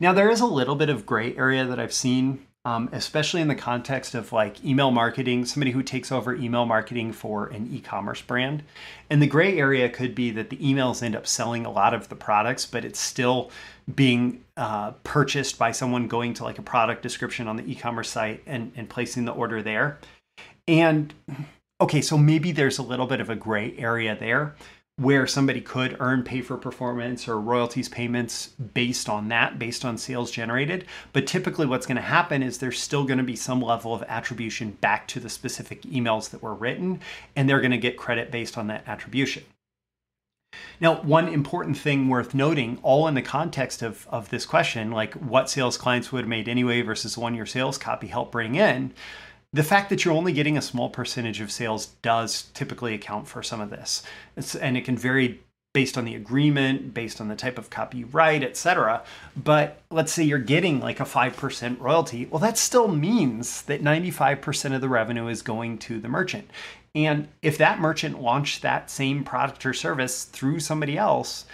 Now, 0.00 0.12
there 0.12 0.30
is 0.30 0.40
a 0.40 0.46
little 0.46 0.76
bit 0.76 0.88
of 0.88 1.04
gray 1.04 1.36
area 1.36 1.66
that 1.66 1.78
I've 1.78 1.92
seen, 1.92 2.46
um, 2.64 2.88
especially 2.92 3.40
in 3.40 3.48
the 3.48 3.54
context 3.54 4.14
of 4.14 4.32
like 4.32 4.64
email 4.64 4.90
marketing, 4.90 5.44
somebody 5.44 5.70
who 5.70 5.82
takes 5.82 6.10
over 6.10 6.34
email 6.34 6.66
marketing 6.66 7.12
for 7.12 7.46
an 7.46 7.68
e 7.72 7.80
commerce 7.80 8.20
brand. 8.20 8.62
And 9.08 9.22
the 9.22 9.26
gray 9.26 9.58
area 9.58 9.88
could 9.88 10.14
be 10.14 10.30
that 10.32 10.50
the 10.50 10.56
emails 10.56 11.02
end 11.02 11.16
up 11.16 11.26
selling 11.26 11.64
a 11.64 11.70
lot 11.70 11.94
of 11.94 12.08
the 12.08 12.16
products, 12.16 12.66
but 12.66 12.84
it's 12.84 13.00
still 13.00 13.50
being 13.94 14.44
uh, 14.56 14.90
purchased 15.04 15.58
by 15.58 15.72
someone 15.72 16.08
going 16.08 16.34
to 16.34 16.44
like 16.44 16.58
a 16.58 16.62
product 16.62 17.02
description 17.02 17.48
on 17.48 17.56
the 17.56 17.70
e 17.70 17.74
commerce 17.74 18.10
site 18.10 18.42
and, 18.44 18.72
and 18.76 18.88
placing 18.88 19.24
the 19.24 19.32
order 19.32 19.62
there. 19.62 19.98
And 20.66 21.14
okay, 21.80 22.02
so 22.02 22.18
maybe 22.18 22.52
there's 22.52 22.78
a 22.78 22.82
little 22.82 23.06
bit 23.06 23.20
of 23.20 23.30
a 23.30 23.36
gray 23.36 23.74
area 23.78 24.16
there 24.18 24.56
where 24.98 25.28
somebody 25.28 25.60
could 25.60 25.96
earn 26.00 26.24
pay 26.24 26.42
for 26.42 26.56
performance 26.56 27.28
or 27.28 27.40
royalties 27.40 27.88
payments 27.88 28.48
based 28.48 29.08
on 29.08 29.28
that, 29.28 29.56
based 29.56 29.84
on 29.84 29.96
sales 29.96 30.30
generated. 30.30 30.84
But 31.12 31.26
typically, 31.26 31.66
what's 31.66 31.86
going 31.86 31.96
to 31.96 32.02
happen 32.02 32.42
is 32.42 32.58
there's 32.58 32.80
still 32.80 33.04
going 33.04 33.18
to 33.18 33.24
be 33.24 33.36
some 33.36 33.62
level 33.62 33.94
of 33.94 34.02
attribution 34.02 34.72
back 34.72 35.06
to 35.08 35.20
the 35.20 35.30
specific 35.30 35.82
emails 35.82 36.30
that 36.30 36.42
were 36.42 36.54
written, 36.54 37.00
and 37.36 37.48
they're 37.48 37.60
going 37.60 37.70
to 37.70 37.78
get 37.78 37.96
credit 37.96 38.32
based 38.32 38.58
on 38.58 38.66
that 38.66 38.82
attribution. 38.88 39.44
Now, 40.80 41.00
one 41.02 41.28
important 41.28 41.76
thing 41.78 42.08
worth 42.08 42.34
noting, 42.34 42.78
all 42.82 43.06
in 43.06 43.14
the 43.14 43.22
context 43.22 43.82
of, 43.82 44.08
of 44.10 44.30
this 44.30 44.46
question, 44.46 44.90
like 44.90 45.14
what 45.14 45.48
sales 45.48 45.76
clients 45.76 46.10
would 46.10 46.22
have 46.22 46.28
made 46.28 46.48
anyway 46.48 46.82
versus 46.82 47.14
the 47.14 47.20
one 47.20 47.34
your 47.34 47.46
sales 47.46 47.78
copy 47.78 48.08
helped 48.08 48.32
bring 48.32 48.56
in, 48.56 48.92
the 49.52 49.62
fact 49.62 49.88
that 49.90 50.04
you're 50.04 50.14
only 50.14 50.32
getting 50.32 50.58
a 50.58 50.62
small 50.62 50.90
percentage 50.90 51.40
of 51.40 51.50
sales 51.50 51.86
does 52.02 52.50
typically 52.54 52.94
account 52.94 53.26
for 53.26 53.42
some 53.42 53.60
of 53.60 53.70
this. 53.70 54.02
It's, 54.36 54.54
and 54.54 54.76
it 54.76 54.84
can 54.84 54.96
vary 54.96 55.40
based 55.74 55.96
on 55.96 56.04
the 56.04 56.14
agreement, 56.14 56.92
based 56.92 57.20
on 57.20 57.28
the 57.28 57.36
type 57.36 57.58
of 57.58 57.70
copy 57.70 57.98
you 57.98 58.06
write, 58.06 58.42
etc. 58.42 59.02
But 59.36 59.80
let's 59.90 60.12
say 60.12 60.24
you're 60.24 60.38
getting 60.38 60.80
like 60.80 61.00
a 61.00 61.04
5% 61.04 61.80
royalty. 61.80 62.26
Well, 62.26 62.40
that 62.40 62.58
still 62.58 62.88
means 62.88 63.62
that 63.62 63.82
95% 63.82 64.74
of 64.74 64.80
the 64.80 64.88
revenue 64.88 65.28
is 65.28 65.42
going 65.42 65.78
to 65.78 66.00
the 66.00 66.08
merchant. 66.08 66.50
And 66.94 67.28
if 67.42 67.58
that 67.58 67.80
merchant 67.80 68.20
launched 68.20 68.62
that 68.62 68.90
same 68.90 69.24
product 69.24 69.64
or 69.64 69.72
service 69.72 70.24
through 70.24 70.60
somebody 70.60 70.98
else, 70.98 71.44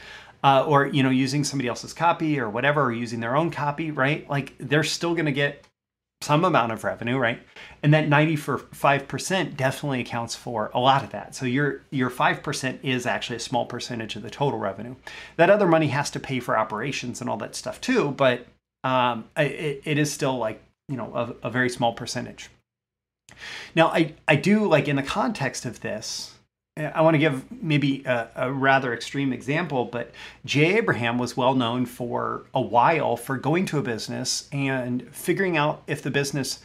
uh, 0.42 0.62
or 0.66 0.86
you 0.86 1.02
know 1.02 1.10
using 1.10 1.42
somebody 1.42 1.68
else's 1.68 1.94
copy 1.94 2.38
or 2.38 2.50
whatever 2.50 2.82
or 2.82 2.92
using 2.92 3.18
their 3.18 3.34
own 3.34 3.50
copy 3.50 3.90
right 3.90 4.28
like 4.28 4.52
they're 4.58 4.84
still 4.84 5.14
going 5.14 5.24
to 5.24 5.32
get 5.32 5.64
some 6.24 6.44
amount 6.44 6.72
of 6.72 6.84
revenue, 6.84 7.16
right? 7.16 7.40
And 7.82 7.92
that 7.92 8.08
95% 8.08 9.56
definitely 9.56 10.00
accounts 10.00 10.34
for 10.34 10.70
a 10.74 10.80
lot 10.80 11.04
of 11.04 11.10
that. 11.10 11.34
So 11.34 11.46
your 11.46 11.82
your 11.90 12.10
5% 12.10 12.78
is 12.82 13.06
actually 13.06 13.36
a 13.36 13.40
small 13.40 13.66
percentage 13.66 14.16
of 14.16 14.22
the 14.22 14.30
total 14.30 14.58
revenue. 14.58 14.96
That 15.36 15.50
other 15.50 15.66
money 15.66 15.88
has 15.88 16.10
to 16.12 16.20
pay 16.20 16.40
for 16.40 16.58
operations 16.58 17.20
and 17.20 17.28
all 17.28 17.36
that 17.38 17.54
stuff 17.54 17.80
too, 17.80 18.12
but 18.12 18.46
um, 18.84 19.24
it, 19.36 19.82
it 19.84 19.98
is 19.98 20.12
still 20.12 20.36
like, 20.38 20.62
you 20.88 20.96
know, 20.96 21.12
a, 21.14 21.48
a 21.48 21.50
very 21.50 21.70
small 21.70 21.92
percentage. 21.92 22.50
Now, 23.74 23.88
I, 23.88 24.14
I 24.28 24.36
do 24.36 24.66
like 24.66 24.88
in 24.88 24.96
the 24.96 25.02
context 25.02 25.64
of 25.64 25.80
this, 25.80 26.33
I 26.76 27.02
want 27.02 27.14
to 27.14 27.18
give 27.18 27.44
maybe 27.62 28.02
a, 28.04 28.28
a, 28.34 28.52
rather 28.52 28.92
extreme 28.92 29.32
example, 29.32 29.84
but 29.84 30.10
Jay 30.44 30.76
Abraham 30.76 31.18
was 31.18 31.36
well 31.36 31.54
known 31.54 31.86
for 31.86 32.46
a 32.52 32.60
while 32.60 33.16
for 33.16 33.36
going 33.36 33.64
to 33.66 33.78
a 33.78 33.82
business 33.82 34.48
and 34.50 35.08
figuring 35.14 35.56
out 35.56 35.84
if 35.86 36.02
the 36.02 36.10
business 36.10 36.58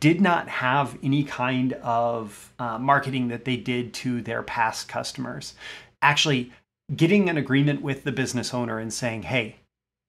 did 0.00 0.20
not 0.20 0.48
have 0.48 0.98
any 1.04 1.22
kind 1.22 1.74
of 1.74 2.52
uh, 2.58 2.78
marketing 2.78 3.28
that 3.28 3.44
they 3.44 3.56
did 3.56 3.94
to 3.94 4.20
their 4.22 4.42
past 4.42 4.88
customers. 4.88 5.54
Actually, 6.02 6.50
getting 6.96 7.28
an 7.28 7.36
agreement 7.36 7.80
with 7.80 8.02
the 8.02 8.12
business 8.12 8.52
owner 8.52 8.80
and 8.80 8.92
saying, 8.92 9.22
hey, 9.22 9.56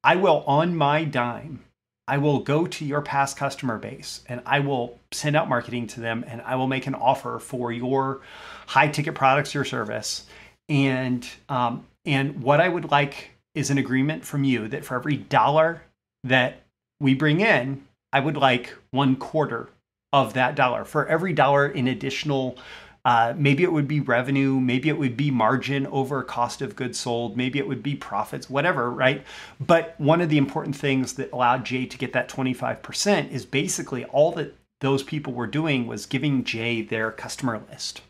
I 0.03 0.15
will 0.15 0.43
on 0.47 0.75
my 0.75 1.03
dime 1.03 1.59
I 2.07 2.19
will 2.19 2.39
go 2.39 2.67
to 2.67 2.85
your 2.85 3.01
past 3.01 3.35
customer 3.35 3.79
base 3.79 4.21
and 4.27 4.41
I 4.45 4.59
will 4.59 4.99
send 5.11 5.35
out 5.35 5.49
marketing 5.49 5.87
to 5.87 5.99
them 5.99 6.23
and 6.27 6.41
I 6.41 6.55
will 6.55 6.67
make 6.67 6.85
an 6.85 6.95
offer 6.95 7.39
for 7.39 7.71
your 7.71 8.21
high 8.67 8.89
ticket 8.89 9.15
products 9.15 9.53
your 9.53 9.65
service. 9.65 10.25
And 10.69 11.27
um, 11.49 11.85
and 12.05 12.43
what 12.43 12.61
I 12.61 12.69
would 12.69 12.91
like 12.91 13.31
is 13.55 13.71
an 13.71 13.77
agreement 13.77 14.23
from 14.23 14.43
you 14.43 14.67
that 14.67 14.85
for 14.85 14.95
every 14.95 15.17
dollar 15.17 15.81
that 16.23 16.61
we 16.99 17.15
bring 17.15 17.41
in, 17.41 17.83
I 18.13 18.19
would 18.19 18.37
like 18.37 18.75
one 18.91 19.15
quarter 19.15 19.69
of 20.13 20.33
that 20.33 20.55
dollar. 20.55 20.85
For 20.85 21.07
every 21.07 21.33
dollar 21.33 21.67
in 21.67 21.87
additional 21.87 22.57
uh, 23.05 23.35
maybe 23.37 23.61
it 23.61 23.71
would 23.71 23.87
be 23.87 23.99
revenue, 23.99 24.59
maybe 24.59 24.89
it 24.89 24.97
would 24.97 25.15
be 25.15 25.29
margin 25.29 25.85
over 25.87 26.23
cost 26.23 26.61
of 26.61 26.75
goods 26.75 26.99
sold, 26.99 27.37
maybe 27.37 27.59
it 27.59 27.67
would 27.67 27.83
be 27.83 27.95
profits, 27.95 28.49
whatever, 28.49 28.91
right? 28.91 29.23
But 29.59 29.93
one 29.99 30.21
of 30.21 30.29
the 30.29 30.39
important 30.39 30.75
things 30.75 31.13
that 31.13 31.31
allowed 31.31 31.65
Jay 31.65 31.85
to 31.85 31.97
get 31.97 32.13
that 32.13 32.27
25% 32.27 33.29
is 33.29 33.45
basically 33.45 34.05
all 34.05 34.31
that 34.33 34.55
those 34.81 35.03
people 35.03 35.33
were 35.33 35.47
doing 35.47 35.85
was 35.85 36.07
giving 36.07 36.43
Jay 36.43 36.81
their 36.81 37.11
customer 37.11 37.61
list. 37.69 38.01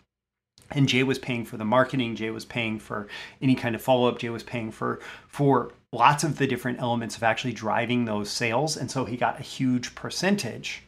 And 0.72 0.90
Jay 0.90 1.04
was 1.04 1.20
paying 1.20 1.46
for 1.46 1.58
the 1.58 1.66
marketing, 1.66 2.16
Jay 2.16 2.32
was 2.32 2.46
paying 2.46 2.80
for 2.80 3.08
any 3.42 3.54
kind 3.54 3.76
of 3.76 3.82
follow-up, 3.82 4.18
Jay 4.18 4.30
was 4.30 4.44
paying 4.44 4.72
for 4.72 5.00
for 5.28 5.74
lots 5.92 6.24
of 6.24 6.38
the 6.38 6.48
different 6.48 6.80
elements 6.80 7.16
of 7.16 7.24
actually 7.24 7.54
driving 7.54 8.06
those 8.06 8.30
sales. 8.30 8.76
And 8.76 8.90
so 8.90 9.06
he 9.06 9.16
got 9.16 9.40
a 9.40 9.44
huge 9.44 9.94
percentage 9.94 10.84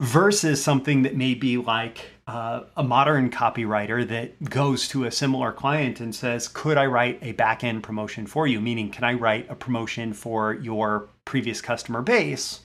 versus 0.00 0.62
something 0.62 1.02
that 1.02 1.16
may 1.16 1.34
be 1.34 1.56
like 1.56 2.10
uh, 2.28 2.64
a 2.76 2.84
modern 2.84 3.30
copywriter 3.30 4.06
that 4.06 4.50
goes 4.50 4.86
to 4.88 5.04
a 5.04 5.10
similar 5.10 5.50
client 5.50 5.98
and 5.98 6.14
says, 6.14 6.46
Could 6.46 6.76
I 6.76 6.84
write 6.84 7.18
a 7.22 7.32
back 7.32 7.64
end 7.64 7.82
promotion 7.82 8.26
for 8.26 8.46
you? 8.46 8.60
Meaning, 8.60 8.90
can 8.90 9.04
I 9.04 9.14
write 9.14 9.50
a 9.50 9.54
promotion 9.54 10.12
for 10.12 10.52
your 10.52 11.08
previous 11.24 11.62
customer 11.62 12.02
base 12.02 12.60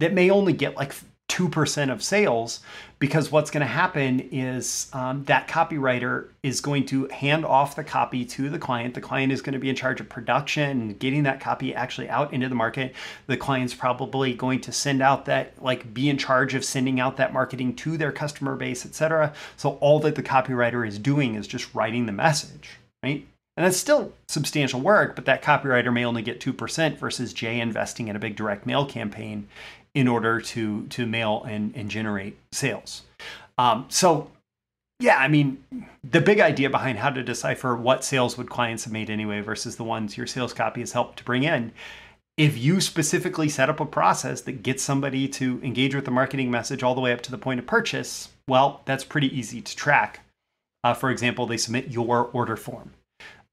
that 0.00 0.12
may 0.12 0.30
only 0.30 0.52
get 0.52 0.76
like 0.76 0.92
2% 1.34 1.90
of 1.90 2.00
sales 2.00 2.60
because 3.00 3.32
what's 3.32 3.50
going 3.50 3.60
to 3.60 3.66
happen 3.66 4.20
is 4.30 4.88
um, 4.92 5.24
that 5.24 5.48
copywriter 5.48 6.28
is 6.44 6.60
going 6.60 6.86
to 6.86 7.08
hand 7.08 7.44
off 7.44 7.74
the 7.74 7.82
copy 7.82 8.24
to 8.24 8.48
the 8.48 8.58
client. 8.58 8.94
The 8.94 9.00
client 9.00 9.32
is 9.32 9.42
going 9.42 9.54
to 9.54 9.58
be 9.58 9.68
in 9.68 9.74
charge 9.74 10.00
of 10.00 10.08
production 10.08 10.80
and 10.80 10.98
getting 10.98 11.24
that 11.24 11.40
copy 11.40 11.74
actually 11.74 12.08
out 12.08 12.32
into 12.32 12.48
the 12.48 12.54
market. 12.54 12.94
The 13.26 13.36
client's 13.36 13.74
probably 13.74 14.32
going 14.32 14.60
to 14.60 14.70
send 14.70 15.02
out 15.02 15.24
that, 15.24 15.60
like, 15.60 15.92
be 15.92 16.08
in 16.08 16.18
charge 16.18 16.54
of 16.54 16.64
sending 16.64 17.00
out 17.00 17.16
that 17.16 17.32
marketing 17.32 17.74
to 17.76 17.96
their 17.96 18.12
customer 18.12 18.54
base, 18.54 18.86
etc. 18.86 19.32
So 19.56 19.70
all 19.80 19.98
that 20.00 20.14
the 20.14 20.22
copywriter 20.22 20.86
is 20.86 21.00
doing 21.00 21.34
is 21.34 21.48
just 21.48 21.74
writing 21.74 22.06
the 22.06 22.12
message, 22.12 22.78
right? 23.02 23.26
And 23.56 23.66
that's 23.66 23.76
still 23.76 24.12
substantial 24.28 24.80
work, 24.80 25.16
but 25.16 25.26
that 25.26 25.42
copywriter 25.42 25.92
may 25.92 26.04
only 26.04 26.22
get 26.22 26.40
2% 26.40 26.96
versus 26.96 27.32
Jay 27.32 27.60
investing 27.60 28.06
in 28.06 28.16
a 28.16 28.20
big 28.20 28.36
direct 28.36 28.66
mail 28.66 28.86
campaign 28.86 29.48
in 29.94 30.08
order 30.08 30.40
to 30.40 30.86
to 30.88 31.06
mail 31.06 31.44
and, 31.48 31.74
and 31.76 31.90
generate 31.90 32.38
sales. 32.52 33.02
Um, 33.56 33.86
so, 33.88 34.30
yeah, 34.98 35.16
I 35.16 35.28
mean, 35.28 35.62
the 36.02 36.20
big 36.20 36.40
idea 36.40 36.70
behind 36.70 36.98
how 36.98 37.10
to 37.10 37.22
decipher 37.22 37.76
what 37.76 38.04
sales 38.04 38.36
would 38.36 38.50
clients 38.50 38.84
have 38.84 38.92
made 38.92 39.10
anyway 39.10 39.40
versus 39.40 39.76
the 39.76 39.84
ones 39.84 40.16
your 40.16 40.26
sales 40.26 40.52
copy 40.52 40.80
has 40.80 40.92
helped 40.92 41.18
to 41.18 41.24
bring 41.24 41.44
in. 41.44 41.72
If 42.36 42.58
you 42.58 42.80
specifically 42.80 43.48
set 43.48 43.70
up 43.70 43.78
a 43.78 43.86
process 43.86 44.40
that 44.42 44.64
gets 44.64 44.82
somebody 44.82 45.28
to 45.28 45.60
engage 45.62 45.94
with 45.94 46.04
the 46.04 46.10
marketing 46.10 46.50
message 46.50 46.82
all 46.82 46.96
the 46.96 47.00
way 47.00 47.12
up 47.12 47.20
to 47.22 47.30
the 47.30 47.38
point 47.38 47.60
of 47.60 47.66
purchase, 47.66 48.30
well, 48.48 48.82
that's 48.86 49.04
pretty 49.04 49.36
easy 49.38 49.62
to 49.62 49.76
track. 49.76 50.20
Uh, 50.82 50.94
for 50.94 51.10
example, 51.10 51.46
they 51.46 51.56
submit 51.56 51.92
your 51.92 52.28
order 52.32 52.56
form 52.56 52.90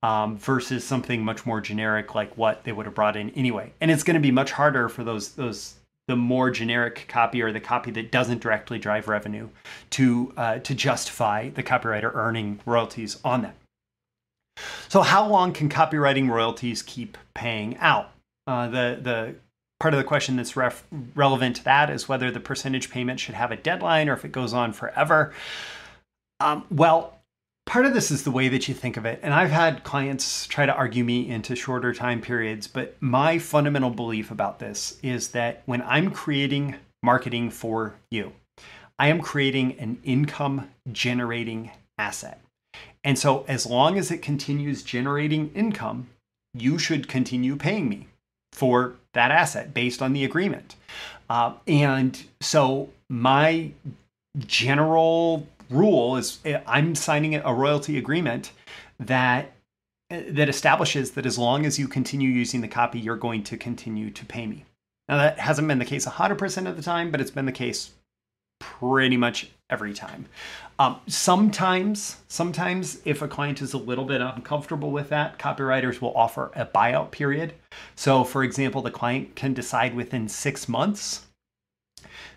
um, 0.04 0.38
versus 0.38 0.84
something 0.84 1.24
much 1.24 1.46
more 1.46 1.62
generic 1.62 2.16
like 2.16 2.36
what 2.38 2.64
they 2.64 2.72
would 2.72 2.86
have 2.86 2.96
brought 2.96 3.16
in 3.16 3.30
anyway. 3.32 3.72
And 3.80 3.92
it's 3.92 4.04
going 4.04 4.16
to 4.16 4.20
be 4.20 4.32
much 4.32 4.52
harder 4.52 4.90
for 4.90 5.04
those 5.04 5.34
those 5.34 5.76
the 6.12 6.18
more 6.18 6.51
generic 6.51 7.06
copy 7.08 7.41
or 7.41 7.53
the 7.53 7.62
copy 7.62 7.89
that 7.89 8.12
doesn't 8.12 8.41
directly 8.41 8.77
drive 8.77 9.08
revenue 9.08 9.48
to 9.91 10.34
uh, 10.36 10.60
to 10.60 10.75
justify 10.75 11.48
the 11.48 11.63
copywriter 11.63 12.13
earning 12.13 12.60
royalties 12.65 13.18
on 13.24 13.44
that. 13.44 13.56
So, 14.89 15.03
how 15.03 15.25
long 15.25 15.53
can 15.53 15.70
copywriting 15.70 16.30
royalties 16.30 16.82
keep 16.82 17.18
paying 17.34 17.77
out? 17.77 18.12
Uh, 18.46 18.68
the 18.68 19.00
the 19.01 19.36
part 19.80 19.94
of 19.94 20.00
the 20.00 20.03
question 20.03 20.36
that's 20.36 20.58
ref- 20.58 20.84
relevant 21.15 21.56
to 21.56 21.63
that 21.63 21.89
is 21.89 22.10
whether 22.10 22.30
the 22.30 22.41
percentage 22.41 22.91
payment 22.91 23.22
should 23.22 23.36
have 23.36 23.53
a 23.53 23.56
deadline 23.56 24.10
or 24.10 24.13
if 24.13 24.25
it 24.25 24.34
goes 24.34 24.53
on 24.53 24.74
forever. 24.74 25.34
Um, 26.41 26.65
well, 26.70 27.21
part 27.72 27.86
of 27.86 27.94
this 27.94 28.12
is 28.12 28.25
the 28.25 28.32
way 28.32 28.50
that 28.50 28.68
you 28.68 28.74
think 28.74 28.98
of 28.98 29.06
it. 29.06 29.18
And 29.24 29.34
I've 29.34 29.50
had 29.50 29.86
clients 29.86 30.46
try 30.46 30.66
to 30.66 30.75
argue 30.75 31.06
me 31.06 31.30
into 31.30 31.56
shorter 31.56 31.94
time 31.94 32.20
periods, 32.20 32.68
but 32.68 32.98
my 33.00 33.40
fundamental 33.40 33.92
belief 33.92 34.30
about 34.30 34.60
this 34.60 35.00
is 35.01 35.30
that 35.30 35.63
when 35.68 35.82
I'm 35.84 36.12
creating 36.12 36.75
marketing 37.01 37.50
for 37.50 37.96
you, 38.10 38.34
I 39.00 39.08
am 39.08 39.22
creating 39.22 39.80
an 39.80 40.01
income 40.04 40.70
generating 40.92 41.72
asset. 41.98 42.42
And 43.06 43.18
so 43.18 43.46
as 43.48 43.66
long 43.66 43.98
as 43.98 44.12
it 44.12 44.22
continues 44.22 44.84
generating 44.84 45.50
income, 45.54 46.10
you 46.54 46.78
should 46.78 47.08
continue 47.08 47.56
paying 47.56 47.88
me 47.88 48.08
for 48.51 48.96
that 49.13 49.32
asset 49.32 49.74
based 49.74 50.01
on 50.01 50.12
the 50.12 50.25
agreement. 50.25 50.75
Uh, 51.30 51.54
and 51.68 52.22
so 52.42 52.90
my 53.10 53.72
general 54.46 55.48
rule 55.72 56.18
is 56.18 56.40
eh, 56.46 56.60
I'm 56.68 56.96
signing 56.96 57.36
a 57.36 57.54
royalty 57.54 57.98
agreement 57.98 58.51
that 59.00 59.54
eh, 60.10 60.24
that 60.30 60.50
establishes 60.50 61.12
that 61.12 61.25
as 61.25 61.38
long 61.38 61.66
as 61.66 61.80
you 61.80 61.88
continue 61.88 62.30
using 62.30 62.62
the 62.62 62.68
copy, 62.68 63.00
you're 63.00 63.16
going 63.18 63.44
to 63.46 63.58
continue 63.58 64.10
to 64.12 64.25
pay 64.25 64.46
me. 64.46 64.66
Now 65.08 65.18
that 65.18 65.40
hasn't 65.40 65.68
been 65.68 65.80
the 65.80 65.86
case 65.86 66.06
100% 66.06 66.68
of 66.68 66.75
the 66.75 66.84
time, 66.84 67.12
but 67.12 67.20
it's 67.20 67.32
been 67.32 67.46
the 67.46 67.51
case 67.51 67.92
pretty 68.60 69.18
much 69.18 69.50
every 69.70 69.94
time. 69.94 70.28
Um, 70.78 71.00
sometimes, 71.08 72.18
sometimes 72.28 73.01
if 73.06 73.22
a 73.22 73.28
client 73.28 73.62
is 73.62 73.74
a 73.74 73.78
little 73.78 74.06
bit 74.06 74.22
uncomfortable 74.22 74.92
with 74.92 75.10
that, 75.10 75.40
copywriters 75.40 76.00
will 76.00 76.16
offer 76.16 76.51
a 76.56 76.66
buyout 76.66 77.12
period. 77.12 77.54
So, 77.96 78.24
for 78.24 78.44
example, 78.44 78.82
the 78.82 78.92
client 78.92 79.36
can 79.36 79.54
decide 79.54 79.96
within 79.96 80.28
six 80.28 80.70
months 80.70 81.25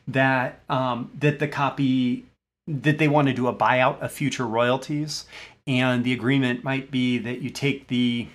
that 0.06 0.60
um, 0.68 1.10
that 1.18 1.38
the 1.38 1.48
copy 1.48 2.26
that 2.66 2.98
they 2.98 3.08
want 3.08 3.28
to 3.28 3.34
do 3.34 3.46
a 3.46 3.54
buyout 3.54 4.00
of 4.00 4.12
future 4.12 4.46
royalties. 4.46 5.26
And 5.66 6.04
the 6.04 6.12
agreement 6.12 6.64
might 6.64 6.90
be 6.90 7.18
that 7.18 7.40
you 7.40 7.50
take 7.50 7.88
the 7.88 8.28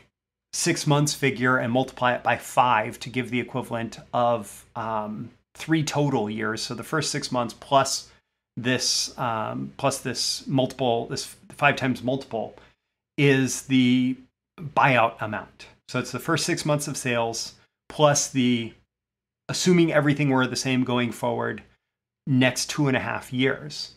six 0.54 0.88
months 0.88 1.14
figure 1.14 1.58
and 1.58 1.72
multiply 1.72 2.14
it 2.14 2.24
by 2.24 2.38
five 2.38 3.00
to 3.02 3.10
give 3.10 3.30
the 3.30 3.40
equivalent 3.40 4.00
of 4.14 4.66
um, 4.76 5.30
three 5.56 5.84
total 5.84 6.30
years. 6.30 6.62
So 6.62 6.74
the 6.74 6.84
first 6.84 7.12
six 7.12 7.32
months 7.32 7.54
plus 7.60 8.10
this 8.58 9.18
um, 9.18 9.74
plus 9.78 10.00
this 10.00 10.46
multiple, 10.48 11.08
this 11.08 11.36
five 11.50 11.76
times 11.76 12.04
multiple, 12.04 12.56
is 13.18 13.64
the 13.64 14.18
buyout 14.60 15.22
amount. 15.22 15.68
So 15.88 16.00
it's 16.00 16.12
the 16.12 16.20
first 16.20 16.46
six 16.46 16.66
months 16.66 16.88
of 16.88 16.98
sales 16.98 17.56
plus 17.90 18.30
the 18.30 18.74
assuming 19.48 19.92
everything 19.92 20.30
were 20.30 20.46
the 20.46 20.56
same 20.56 20.84
going 20.84 21.12
forward 21.12 21.64
next 22.28 22.70
two 22.70 22.88
and 22.88 22.96
a 22.96 23.00
half 23.00 23.34
years 23.34 23.96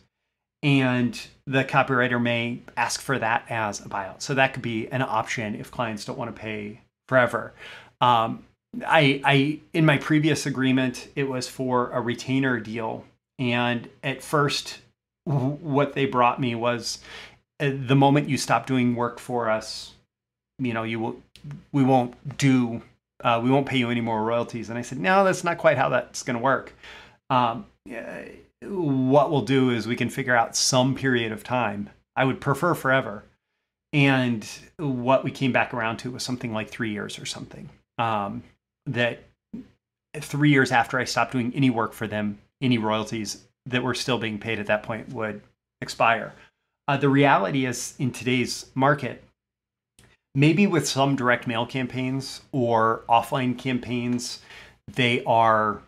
and 0.63 1.19
the 1.45 1.65
copywriter 1.65 2.19
may 2.21 2.59
ask 2.77 3.01
for 3.01 3.19
that 3.19 3.45
as 3.49 3.85
a 3.85 3.89
buyout. 3.89 4.21
So 4.21 4.33
that 4.33 4.53
could 4.53 4.63
be 4.63 4.87
an 4.87 5.01
option 5.01 5.55
if 5.55 5.69
clients 5.69 6.05
don't 6.05 6.17
want 6.17 6.33
to 6.33 6.41
pay 6.41 6.79
forever. 7.07 7.53
Um, 7.99 8.45
I, 8.87 9.21
I 9.23 9.59
in 9.73 9.85
my 9.85 9.97
previous 9.97 10.45
agreement, 10.45 11.09
it 11.15 11.25
was 11.25 11.47
for 11.47 11.91
a 11.91 12.01
retainer 12.01 12.59
deal, 12.59 13.05
and 13.37 13.87
at 14.01 14.23
first, 14.23 14.79
what 15.25 15.93
they 15.93 16.05
brought 16.05 16.39
me 16.39 16.55
was 16.55 16.99
uh, 17.59 17.71
the 17.75 17.95
moment 17.95 18.29
you 18.29 18.37
stop 18.37 18.65
doing 18.65 18.95
work 18.95 19.19
for 19.19 19.49
us, 19.49 19.93
you 20.59 20.73
know, 20.73 20.83
you 20.83 20.99
will 20.99 21.21
we 21.71 21.83
won't 21.83 22.37
do 22.37 22.81
uh, 23.23 23.39
we 23.43 23.51
won't 23.51 23.67
pay 23.67 23.77
you 23.77 23.89
any 23.89 24.01
more 24.01 24.23
royalties. 24.23 24.69
And 24.69 24.79
I 24.79 24.81
said, 24.81 24.99
no, 24.99 25.23
that's 25.23 25.43
not 25.43 25.57
quite 25.57 25.77
how 25.77 25.89
that's 25.89 26.23
going 26.23 26.37
to 26.37 26.43
work. 26.43 26.73
Um, 27.29 27.65
what 28.67 29.31
we'll 29.31 29.41
do 29.41 29.69
is 29.69 29.87
we 29.87 29.95
can 29.95 30.09
figure 30.09 30.35
out 30.35 30.55
some 30.55 30.95
period 30.95 31.31
of 31.31 31.43
time. 31.43 31.89
I 32.15 32.25
would 32.25 32.41
prefer 32.41 32.73
forever. 32.73 33.23
And 33.91 34.47
what 34.77 35.23
we 35.23 35.31
came 35.31 35.51
back 35.51 35.73
around 35.73 35.97
to 35.97 36.11
was 36.11 36.23
something 36.23 36.51
like 36.51 36.69
three 36.69 36.91
years 36.91 37.19
or 37.19 37.25
something. 37.25 37.69
Um, 37.97 38.43
that 38.87 39.23
three 40.15 40.49
years 40.49 40.71
after 40.71 40.99
I 40.99 41.03
stopped 41.03 41.31
doing 41.31 41.53
any 41.55 41.69
work 41.69 41.93
for 41.93 42.07
them, 42.07 42.39
any 42.61 42.77
royalties 42.77 43.43
that 43.65 43.83
were 43.83 43.93
still 43.93 44.17
being 44.17 44.39
paid 44.39 44.59
at 44.59 44.67
that 44.67 44.83
point 44.83 45.09
would 45.09 45.41
expire. 45.81 46.33
Uh, 46.87 46.97
the 46.97 47.09
reality 47.09 47.65
is, 47.65 47.93
in 47.99 48.11
today's 48.11 48.65
market, 48.75 49.23
maybe 50.35 50.67
with 50.67 50.87
some 50.87 51.15
direct 51.15 51.47
mail 51.47 51.65
campaigns 51.65 52.41
or 52.51 53.03
offline 53.07 53.57
campaigns, 53.57 54.39
they 54.91 55.23
are 55.23 55.81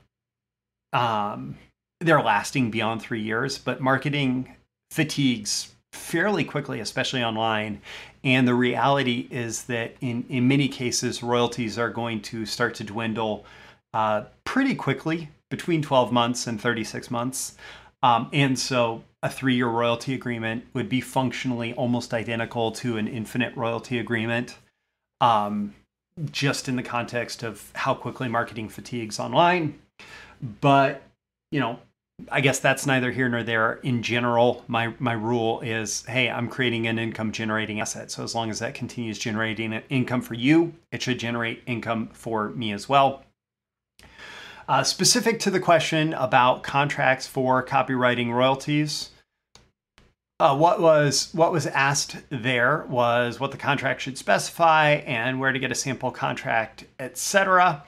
um, 0.94 1.58
they're 2.06 2.22
lasting 2.22 2.72
beyond 2.72 3.02
three 3.02 3.22
years, 3.22 3.58
but 3.58 3.82
marketing 3.82 4.56
fatigues 4.92 5.76
fairly 5.92 6.44
quickly, 6.44 6.80
especially 6.80 7.24
online. 7.24 7.82
And 8.24 8.48
the 8.48 8.54
reality 8.54 9.28
is 9.32 9.64
that 9.64 9.96
in, 10.02 10.26
in 10.30 10.48
many 10.48 10.68
cases, 10.68 11.24
royalties 11.24 11.78
are 11.78 11.90
going 11.90 12.22
to 12.24 12.46
start 12.46 12.76
to 12.76 12.84
dwindle 12.84 13.46
uh, 13.94 14.24
pretty 14.44 14.76
quickly 14.76 15.30
between 15.50 15.82
12 15.82 16.12
months 16.12 16.48
and 16.48 16.60
36 16.60 17.10
months. 17.10 17.56
Um, 18.04 18.30
and 18.34 18.58
so 18.58 19.04
a 19.24 19.30
three 19.30 19.56
year 19.56 19.68
royalty 19.68 20.14
agreement 20.14 20.66
would 20.74 20.90
be 20.90 21.02
functionally 21.02 21.74
almost 21.74 22.14
identical 22.14 22.72
to 22.74 22.98
an 22.98 23.08
infinite 23.08 23.56
royalty 23.56 23.98
agreement, 23.98 24.58
um, 25.22 25.74
just 26.32 26.68
in 26.70 26.76
the 26.76 26.84
context 26.84 27.42
of 27.42 27.72
how 27.74 27.94
quickly 27.94 28.28
marketing 28.28 28.70
fatigues 28.70 29.20
online. 29.20 29.80
But 30.62 31.02
you 31.52 31.60
know, 31.60 31.80
I 32.32 32.42
guess 32.42 32.60
that's 32.60 32.86
neither 32.86 33.12
here 33.12 33.30
nor 33.30 33.44
there. 33.44 33.74
In 33.84 34.02
general, 34.02 34.64
my 34.68 34.94
my 35.00 35.14
rule 35.14 35.60
is, 35.62 36.06
hey, 36.06 36.30
I'm 36.30 36.48
creating 36.48 36.88
an 36.88 36.98
income 36.98 37.32
generating 37.32 37.82
asset. 37.82 38.10
So 38.10 38.24
as 38.24 38.34
long 38.34 38.50
as 38.50 38.60
that 38.60 38.74
continues 38.74 39.20
generating 39.20 39.74
income 39.90 40.22
for 40.22 40.34
you, 40.34 40.74
it 40.92 41.02
should 41.02 41.20
generate 41.20 41.62
income 41.68 42.10
for 42.14 42.50
me 42.50 42.72
as 42.72 42.88
well. 42.88 43.24
Uh, 44.68 44.84
specific 44.84 45.40
to 45.42 45.52
the 45.52 45.60
question 45.60 46.14
about 46.14 46.64
contracts 46.64 47.28
for 47.28 47.64
copywriting 47.64 48.34
royalties, 48.34 49.12
uh, 50.40 50.56
what 50.58 50.82
was 50.82 51.30
what 51.34 51.52
was 51.52 51.68
asked 51.68 52.18
there 52.30 52.86
was 52.90 53.40
what 53.40 53.52
the 53.52 53.58
contract 53.58 54.02
should 54.02 54.18
specify 54.18 54.92
and 55.06 55.40
where 55.40 55.52
to 55.52 55.60
get 55.60 55.72
a 55.72 55.76
sample 55.76 56.12
contract, 56.12 56.86
etc. 57.00 57.84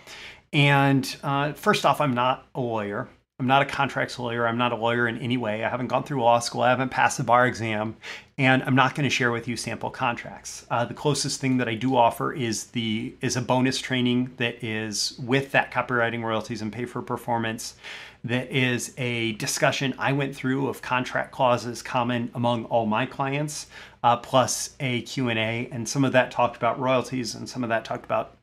And 0.54 1.16
uh, 1.24 1.54
first 1.54 1.86
off, 1.86 2.00
I'm 2.00 2.14
not 2.14 2.46
a 2.54 2.62
lawyer. 2.62 3.08
I'm 3.40 3.46
not 3.46 3.62
a 3.62 3.66
contracts 3.66 4.18
lawyer. 4.18 4.48
I'm 4.48 4.58
not 4.58 4.72
a 4.72 4.76
lawyer 4.76 5.08
in 5.08 5.20
any 5.20 5.38
way. 5.38 5.64
I 5.64 5.70
haven't 5.70 5.90
gone 5.90 6.04
through 6.04 6.24
law 6.24 6.40
school. 6.40 6.62
I 6.62 6.72
haven't 6.72 6.90
passed 6.90 7.20
the 7.20 7.24
bar 7.24 7.46
exam, 7.46 7.96
and 8.40 8.64
I'm 8.64 8.74
not 8.74 8.96
going 8.96 9.04
to 9.04 9.12
share 9.12 9.32
with 9.32 9.48
you 9.48 9.56
sample 9.56 9.92
contracts. 9.92 10.66
Uh, 10.72 10.86
the 10.86 10.96
closest 10.96 11.40
thing 11.40 11.58
that 11.58 11.70
I 11.70 11.76
do 11.76 11.96
offer 11.96 12.34
is 12.34 12.66
the 12.68 13.14
is 13.22 13.36
a 13.36 13.42
bonus 13.44 13.78
training 13.78 14.34
that 14.38 14.64
is 14.64 15.20
with 15.20 15.52
that 15.52 15.72
copywriting 15.72 16.24
royalties 16.24 16.64
and 16.64 16.74
pay 16.74 16.86
for 16.86 17.04
performance. 17.04 17.76
That 18.24 18.50
is 18.50 18.96
a 18.98 19.34
discussion 19.34 19.94
I 20.00 20.14
went 20.14 20.36
through 20.36 20.68
of 20.68 20.82
contract 20.82 21.32
clauses 21.32 21.84
common 21.84 22.32
among 22.34 22.66
all 22.66 22.88
my 22.88 23.06
clients, 23.06 23.68
uh, 24.04 24.18
plus 24.18 24.76
a 24.80 25.04
Q&A, 25.04 25.70
and 25.72 25.88
some 25.88 26.04
of 26.04 26.12
that 26.14 26.32
talked 26.32 26.58
about 26.58 26.80
royalties, 26.80 27.36
and 27.36 27.48
some 27.48 27.62
of 27.62 27.70
that 27.70 27.86
talked 27.86 28.04
about 28.04 28.36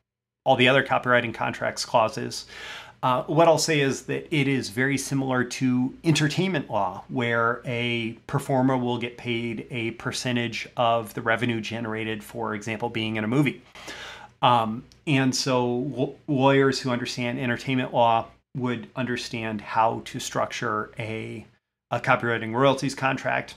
all 0.45 0.55
the 0.55 0.69
other 0.69 0.85
copywriting 0.85 1.33
contracts 1.33 1.83
clauses. 1.83 2.45
Uh, 3.05 3.21
what 3.25 3.47
I'll 3.47 3.59
say 3.59 3.81
is 3.81 4.07
that 4.07 4.35
it 4.35 4.47
is 4.47 4.69
very 4.69 4.97
similar 4.97 5.43
to 5.43 5.93
entertainment 6.03 6.71
law, 6.71 7.03
where 7.07 7.61
a 7.63 8.13
performer 8.25 8.75
will 8.75 8.97
get 8.97 9.15
paid 9.15 9.67
a 9.69 9.91
percentage 9.91 10.67
of 10.75 11.13
the 11.13 11.21
revenue 11.21 11.61
generated, 11.61 12.23
for 12.23 12.55
example, 12.55 12.89
being 12.89 13.17
in 13.17 13.23
a 13.23 13.27
movie. 13.27 13.61
Um, 14.41 14.85
and 15.05 15.35
so, 15.35 16.15
lawyers 16.27 16.79
who 16.79 16.89
understand 16.89 17.37
entertainment 17.37 17.93
law 17.93 18.25
would 18.57 18.87
understand 18.95 19.61
how 19.61 20.01
to 20.05 20.19
structure 20.19 20.89
a, 20.97 21.45
a 21.91 21.99
copywriting 21.99 22.55
royalties 22.55 22.95
contract. 22.95 23.53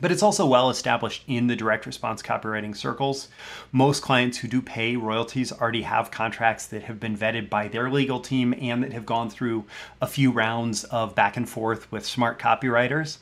But 0.00 0.10
it's 0.10 0.22
also 0.22 0.44
well 0.44 0.70
established 0.70 1.22
in 1.28 1.46
the 1.46 1.56
direct 1.56 1.86
response 1.86 2.22
copywriting 2.22 2.76
circles. 2.76 3.28
Most 3.72 4.02
clients 4.02 4.38
who 4.38 4.48
do 4.48 4.60
pay 4.60 4.96
royalties 4.96 5.52
already 5.52 5.82
have 5.82 6.10
contracts 6.10 6.66
that 6.68 6.82
have 6.84 6.98
been 6.98 7.16
vetted 7.16 7.48
by 7.48 7.68
their 7.68 7.90
legal 7.90 8.20
team 8.20 8.54
and 8.60 8.82
that 8.82 8.92
have 8.92 9.06
gone 9.06 9.30
through 9.30 9.64
a 10.00 10.06
few 10.06 10.30
rounds 10.30 10.84
of 10.84 11.14
back 11.14 11.36
and 11.36 11.48
forth 11.48 11.90
with 11.92 12.04
smart 12.04 12.38
copywriters. 12.38 13.18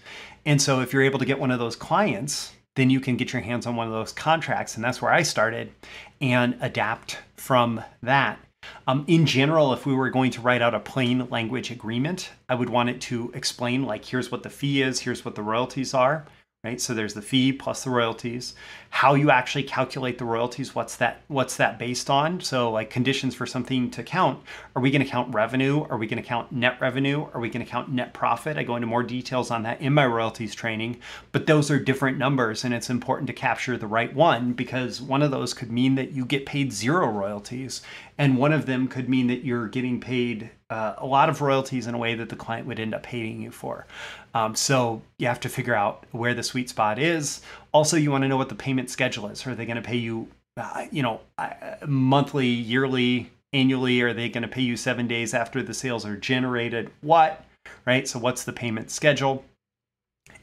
And 0.47 0.61
so 0.61 0.81
if 0.81 0.93
you're 0.93 1.03
able 1.03 1.19
to 1.19 1.25
get 1.25 1.39
one 1.39 1.51
of 1.51 1.59
those 1.59 1.77
clients, 1.77 2.53
then 2.75 2.89
you 2.89 3.01
can 3.01 3.17
get 3.17 3.33
your 3.33 3.43
hands 3.43 3.67
on 3.67 3.77
one 3.77 3.87
of 3.87 3.93
those 3.93 4.13
contracts. 4.13 4.75
And 4.77 4.85
that's 4.85 5.03
where 5.03 5.13
I 5.13 5.23
started 5.23 5.73
and 6.21 6.57
adapt 6.61 7.19
from 7.37 7.83
that. 8.03 8.39
Um, 8.87 9.05
in 9.09 9.27
general, 9.27 9.73
if 9.73 9.87
we 9.87 9.95
were 9.95 10.09
going 10.09 10.31
to 10.33 10.41
write 10.41 10.63
out 10.63 10.75
a 10.75 10.81
plain 10.81 11.29
language 11.29 11.71
agreement, 11.71 12.31
I 12.49 12.55
would 12.55 12.71
want 12.71 12.91
it 12.91 13.01
to 13.03 13.31
explain, 13.35 13.85
like, 13.85 14.05
here's 14.05 14.31
what 14.31 14.45
the 14.45 14.51
fee 14.51 14.83
is, 14.83 15.01
here's 15.01 15.25
what 15.25 15.35
the 15.35 15.43
royalties 15.43 15.95
are 15.95 16.27
right? 16.65 16.81
So 16.81 16.95
there's 16.95 17.15
the 17.15 17.23
fee 17.23 17.53
plus 17.53 17.83
the 17.83 17.91
royalties. 17.91 18.55
How 18.91 19.15
you 19.15 19.33
actually 19.33 19.65
calculate 19.65 20.19
the 20.19 20.25
royalties, 20.25 20.77
what's 20.77 20.95
that 20.97 21.23
what's 21.27 21.57
that 21.57 21.77
based 21.77 22.09
on? 22.09 22.41
So 22.41 22.71
like 22.71 22.89
conditions 22.89 23.35
for 23.35 23.47
something 23.47 23.91
to 23.91 24.05
count, 24.05 24.41
are 24.77 24.81
we 24.81 24.93
going 24.93 25.03
to 25.03 25.11
count 25.11 25.35
revenue? 25.35 25.85
Are 25.91 25.99
we 25.99 26.07
going 26.07 26.23
to 26.23 26.29
count 26.29 26.53
net 26.53 26.81
revenue? 26.81 27.27
Are 27.35 27.41
we 27.41 27.51
going 27.51 27.67
to 27.67 27.71
count 27.71 27.91
net 27.91 28.15
profit? 28.15 28.59
I 28.59 28.63
go 28.63 28.77
into 28.77 28.87
more 28.87 29.03
details 29.03 29.51
on 29.51 29.65
that 29.65 29.81
in 29.81 29.93
my 29.93 30.07
royalties 30.07 30.55
training, 30.55 31.01
but 31.33 31.47
those 31.47 31.69
are 31.69 31.81
different 31.81 32.17
numbers 32.17 32.63
and 32.63 32.73
it's 32.73 32.91
important 32.91 33.27
to 33.27 33.33
capture 33.33 33.77
the 33.77 33.89
right 33.89 34.15
one 34.15 34.53
because 34.53 35.03
one 35.03 35.23
of 35.23 35.33
those 35.33 35.55
could 35.55 35.73
mean 35.73 35.97
that 35.97 36.13
you 36.13 36.25
get 36.25 36.47
paid 36.47 36.73
zero 36.73 37.09
royalties 37.09 37.83
and 38.19 38.39
one 38.39 38.53
of 38.53 38.67
them 38.67 38.87
could 38.87 39.09
mean 39.09 39.27
that 39.27 39.45
you're 39.45 39.67
getting 39.67 40.01
paid 40.01 40.51
uh, 40.73 40.95
a 40.97 41.07
lot 41.07 41.29
of 41.29 41.43
royalties 41.43 41.87
in 41.87 41.95
a 41.95 41.99
way 41.99 42.15
that 42.15 42.31
the 42.31 42.37
client 42.37 42.67
would 42.67 42.81
end 42.81 42.95
up 42.95 43.03
paying 43.03 43.43
you 43.43 43.51
for. 43.51 43.87
Um, 44.33 44.55
so 44.55 45.03
you 45.19 45.27
have 45.27 45.41
to 45.41 45.51
figure 45.51 45.75
out 45.75 46.07
where 46.13 46.33
the 46.33 46.43
sweet 46.43 46.71
spot 46.71 46.99
is. 46.99 47.43
Also, 47.73 47.99
you 47.99 48.11
want 48.11 48.23
to 48.23 48.29
know 48.29 48.39
what 48.39 48.49
the 48.49 48.55
payment 48.55 48.89
schedule 48.89 49.29
is. 49.29 49.47
Are 49.47 49.55
they 49.55 49.67
going 49.67 49.77
to 49.77 49.83
pay 49.83 49.99
you, 49.99 50.29
uh, 50.57 50.87
you 50.91 51.03
know, 51.03 51.21
uh, 51.37 51.51
monthly, 51.87 52.47
yearly, 52.47 53.31
annually? 53.53 54.01
Are 54.01 54.15
they 54.15 54.31
going 54.31 54.45
to 54.45 54.49
pay 54.49 54.63
you 54.63 54.79
seven 54.79 55.07
days 55.07 55.35
after 55.35 55.63
the 55.63 55.75
sales 55.75 56.07
are 56.07 56.17
generated? 56.17 56.91
What? 57.03 57.45
Right. 57.85 58.09
So 58.09 58.19
what's 58.19 58.45
the 58.45 58.53
payment 58.53 58.91
schedule? 58.91 59.45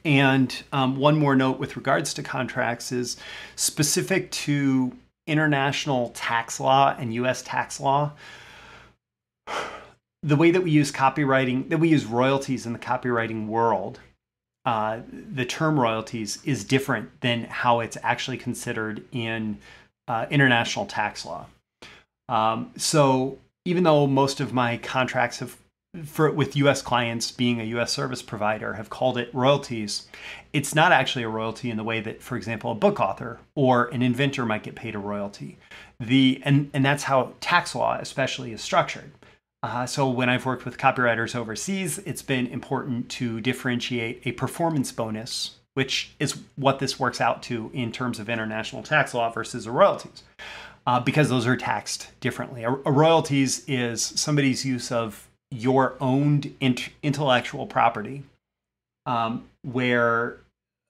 And 0.06 0.56
um, 0.72 0.98
one 0.98 1.18
more 1.18 1.36
note 1.36 1.58
with 1.58 1.76
regards 1.76 2.13
to 2.13 2.24
contracts 2.24 2.92
is 2.92 3.18
specific 3.56 4.30
to 4.32 4.96
international 5.26 6.10
tax 6.10 6.60
law 6.60 6.96
and 7.00 7.13
US 7.15 7.42
tax 7.42 7.80
law 7.80 8.12
the 10.22 10.36
way 10.36 10.52
that 10.52 10.62
we 10.62 10.72
use 10.72 10.92
copywriting, 10.92 11.70
that 11.70 11.78
we 11.78 11.90
use 11.90 12.06
royalties 12.06 12.66
in 12.66 12.74
the 12.74 12.80
copywriting 12.80 13.48
world, 13.48 14.00
uh, 14.66 15.00
the 15.12 15.46
term 15.46 15.80
royalties 15.80 16.40
is 16.44 16.64
different 16.64 17.22
than 17.22 17.46
how 17.46 17.80
it's 17.80 17.98
actually 18.04 18.38
considered 18.38 19.04
in 19.12 19.58
uh, 20.08 20.26
international 20.30 20.86
tax 20.86 21.26
law. 21.26 21.46
Um, 22.28 22.72
so 22.76 23.38
even 23.66 23.84
though 23.84 24.08
most 24.08 24.40
of 24.40 24.54
my 24.54 24.78
contracts 24.78 25.40
have 25.40 25.58
for 26.06 26.30
with 26.30 26.56
US 26.56 26.84
clients 26.84 27.32
being 27.32 27.60
a 27.60 27.64
US 27.64 27.92
service 27.92 28.22
provider 28.22 28.74
have 28.74 28.92
called 28.92 29.18
it 29.18 29.34
royalties, 29.34 30.08
it's 30.54 30.76
not 30.76 30.92
actually 30.92 31.24
a 31.24 31.30
royalty 31.30 31.72
in 31.72 31.78
the 31.78 31.84
way 31.84 32.00
that, 32.00 32.22
for 32.22 32.38
example, 32.38 32.72
a 32.72 32.76
book 32.76 33.00
author 33.00 33.40
or 33.56 33.88
an 33.88 34.04
inventor 34.04 34.46
might 34.46 34.62
get 34.62 34.76
paid 34.76 34.94
a 34.94 35.00
royalty. 35.00 35.58
The 36.00 36.42
and, 36.46 36.70
and 36.74 36.86
that's 36.86 37.04
how 37.04 37.34
tax 37.42 37.74
law 37.74 37.98
especially 38.00 38.52
is 38.52 38.62
structured. 38.62 39.12
Uh, 39.62 39.86
so 39.86 40.10
when 40.10 40.30
I've 40.30 40.45
worked 40.45 40.63
with 40.63 40.78
copywriters 40.78 41.36
overseas, 41.36 41.98
it's 42.00 42.22
been 42.22 42.48
important 42.48 43.10
to 43.10 43.41
differentiate 43.41 44.22
a 44.26 44.32
performance 44.34 44.91
bonus, 44.91 45.56
which 45.74 46.12
is 46.19 46.39
what 46.56 46.80
this 46.80 47.00
works 47.00 47.19
out 47.19 47.43
to 47.43 47.69
in 47.74 47.91
terms 47.91 48.19
of 48.19 48.30
international 48.30 48.84
tax 48.84 49.13
law 49.13 49.30
versus 49.30 49.65
a 49.65 49.72
royalties, 49.72 50.24
uh, 50.88 51.00
because 51.02 51.28
those 51.28 51.45
are 51.45 51.58
taxed 51.58 52.10
differently. 52.22 52.63
A, 52.63 52.72
a, 52.72 52.91
royalties 52.91 53.65
is 53.67 54.02
somebody's 54.02 54.65
use 54.65 54.91
of 54.93 55.28
your 55.52 55.95
owned 56.00 56.56
int- 56.62 56.89
intellectual 57.04 57.67
property, 57.67 58.24
um, 59.06 59.45
where 59.63 60.38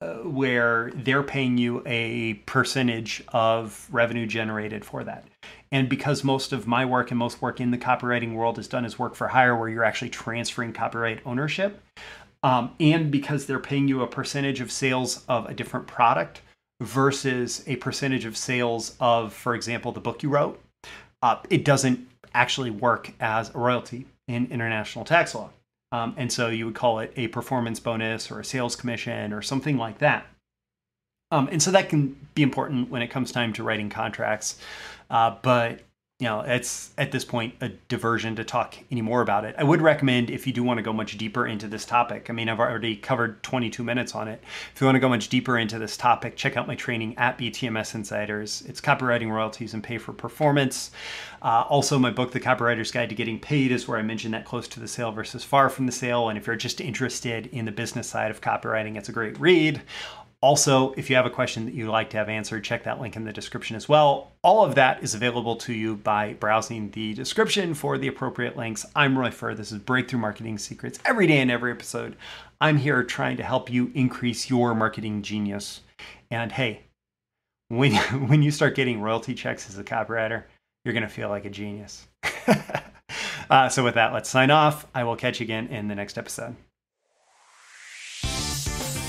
uh, 0.02 0.14
where 0.20 0.92
they're 0.96 1.24
paying 1.24 1.58
you 1.58 1.84
a 1.86 2.36
percentage 2.46 3.22
of 3.30 3.88
revenue 3.92 4.26
generated 4.26 4.86
for 4.86 5.04
that. 5.04 5.26
And 5.72 5.88
because 5.88 6.24
most 6.24 6.52
of 6.52 6.66
my 6.66 6.84
work 6.84 7.12
and 7.12 7.18
most 7.20 7.42
work 7.42 7.60
in 7.60 7.72
the 7.72 7.78
copywriting 7.78 8.34
world 8.34 8.58
is 8.58 8.68
done 8.68 8.86
as 8.86 8.98
work 8.98 9.16
for 9.16 9.28
hire, 9.28 9.56
where 9.56 9.70
you're 9.70 9.84
actually 9.84 10.10
transferring 10.10 10.74
copyright 10.74 11.22
ownership, 11.26 11.82
um, 12.42 12.74
and 12.80 13.12
because 13.12 13.46
they're 13.46 13.60
paying 13.60 13.88
you 13.88 14.02
a 14.02 14.08
percentage 14.08 14.62
of 14.62 14.72
sales 14.72 15.24
of 15.28 15.46
a 15.48 15.54
different 15.54 15.88
product 15.88 16.42
versus 16.82 17.64
a 17.68 17.76
percentage 17.76 18.26
of 18.26 18.38
sales 18.38 18.96
of, 19.00 19.34
for 19.34 19.54
example, 19.54 19.92
the 19.92 20.00
book 20.00 20.24
you 20.24 20.30
wrote, 20.30 20.62
uh, 21.22 21.36
it 21.50 21.66
doesn't 21.66 22.08
actually 22.34 22.72
work 22.72 23.14
as 23.20 23.54
a 23.54 23.58
royalty 23.58 24.06
in 24.28 24.48
international 24.52 25.04
tax 25.04 25.36
law. 25.36 25.50
Um, 25.92 26.14
and 26.18 26.32
so 26.32 26.48
you 26.48 26.66
would 26.66 26.76
call 26.76 27.00
it 27.00 27.12
a 27.18 27.28
performance 27.28 27.80
bonus 27.80 28.32
or 28.32 28.40
a 28.40 28.46
sales 28.46 28.76
commission 28.76 29.34
or 29.34 29.42
something 29.42 29.78
like 29.78 29.98
that. 29.98 30.26
Um, 31.32 31.48
and 31.52 31.62
so 31.62 31.72
that 31.72 31.90
can 31.90 32.16
be 32.34 32.42
important 32.42 32.90
when 32.90 33.02
it 33.02 33.08
comes 33.08 33.32
time 33.32 33.54
to 33.54 33.64
writing 33.64 33.90
contracts. 33.90 34.60
Uh, 35.10 35.36
but 35.42 35.82
you 36.20 36.28
know, 36.28 36.42
it's 36.42 36.92
at 36.98 37.14
this 37.14 37.24
point 37.24 37.56
a 37.62 37.70
diversion 37.70 38.36
to 38.36 38.44
talk 38.44 38.76
any 38.92 39.02
more 39.02 39.22
about 39.22 39.46
it. 39.46 39.56
I 39.58 39.64
would 39.64 39.82
recommend 39.82 40.30
if 40.30 40.46
you 40.46 40.52
do 40.52 40.64
want 40.64 40.78
to 40.78 40.84
go 40.84 40.92
much 40.92 41.18
deeper 41.18 41.48
into 41.48 41.70
this 41.70 41.86
topic. 41.86 42.30
I 42.30 42.34
mean, 42.34 42.50
I've 42.50 42.60
already 42.60 42.98
covered 42.98 43.42
22 43.42 43.86
minutes 43.86 44.14
on 44.14 44.28
it. 44.28 44.44
If 44.76 44.82
you 44.82 44.86
want 44.86 44.98
to 44.98 45.00
go 45.00 45.08
much 45.08 45.30
deeper 45.30 45.58
into 45.58 45.80
this 45.80 45.96
topic, 45.96 46.36
check 46.36 46.58
out 46.58 46.68
my 46.68 46.76
training 46.76 47.18
at 47.18 47.38
BTMS 47.38 47.96
Insiders. 47.96 48.64
It's 48.68 48.82
copywriting 48.82 49.32
royalties 49.32 49.74
and 49.74 49.82
pay 49.82 49.98
for 49.98 50.12
performance. 50.12 50.92
Uh, 51.42 51.64
also, 51.70 51.98
my 51.98 52.12
book, 52.12 52.34
The 52.34 52.42
Copywriter's 52.42 52.92
Guide 52.92 53.08
to 53.08 53.16
Getting 53.16 53.40
Paid, 53.40 53.72
is 53.72 53.88
where 53.88 53.98
I 53.98 54.02
mention 54.02 54.32
that 54.32 54.44
close 54.44 54.68
to 54.70 54.82
the 54.82 54.90
sale 54.90 55.14
versus 55.14 55.46
far 55.46 55.70
from 55.70 55.86
the 55.86 55.94
sale. 55.94 56.28
And 56.28 56.38
if 56.38 56.48
you're 56.48 56.58
just 56.58 56.82
interested 56.82 57.46
in 57.48 57.64
the 57.64 57.72
business 57.72 58.10
side 58.10 58.30
of 58.30 58.42
copywriting, 58.42 58.98
it's 58.98 59.08
a 59.08 59.14
great 59.14 59.40
read. 59.40 59.82
Also, 60.42 60.94
if 60.94 61.10
you 61.10 61.18
have 61.18 61.26
a 61.26 61.30
question 61.30 61.66
that 61.66 61.74
you'd 61.74 61.90
like 61.90 62.10
to 62.12 62.18
have 62.18 62.30
answered, 62.30 62.64
check 62.64 62.86
that 62.86 63.02
link 63.02 63.18
in 63.18 63.26
the 63.26 63.34
description 63.34 63.76
as 63.76 63.90
well. 63.90 64.32
All 64.42 64.64
of 64.64 64.76
that 64.76 65.04
is 65.04 65.14
available 65.14 65.58
to 65.58 65.74
you 65.74 65.98
by 65.98 66.34
browsing 66.34 66.92
the 66.92 67.14
description 67.14 67.74
for 67.74 67.98
the 67.98 68.08
appropriate 68.08 68.56
links. 68.56 68.86
I'm 68.96 69.18
Roy 69.18 69.32
Furr. 69.32 69.54
This 69.54 69.74
is 69.74 69.80
Breakthrough 69.80 70.22
Marketing 70.22 70.58
Secrets. 70.58 70.98
Every 71.04 71.28
day 71.28 71.42
in 71.42 71.50
every 71.50 71.72
episode, 71.72 72.16
I'm 72.62 72.78
here 72.78 73.04
trying 73.04 73.36
to 73.38 73.44
help 73.44 73.70
you 73.70 73.92
increase 73.94 74.50
your 74.50 74.74
marketing 74.74 75.24
genius. 75.24 75.82
And 76.32 76.54
hey, 76.54 76.84
when, 77.68 77.96
when 78.30 78.42
you 78.42 78.52
start 78.52 78.76
getting 78.76 79.02
royalty 79.02 79.34
checks 79.34 79.68
as 79.68 79.78
a 79.78 79.84
copywriter, 79.84 80.44
you're 80.86 80.94
going 80.94 81.04
to 81.04 81.10
feel 81.10 81.28
like 81.28 81.44
a 81.44 81.50
genius. 81.50 82.08
uh, 83.50 83.68
so, 83.68 83.84
with 83.84 83.96
that, 83.96 84.14
let's 84.14 84.30
sign 84.30 84.52
off. 84.52 84.88
I 84.96 85.04
will 85.04 85.18
catch 85.18 85.42
you 85.42 85.44
again 85.44 85.68
in 85.68 85.90
the 85.90 85.96
next 85.96 86.18
episode. 86.18 86.56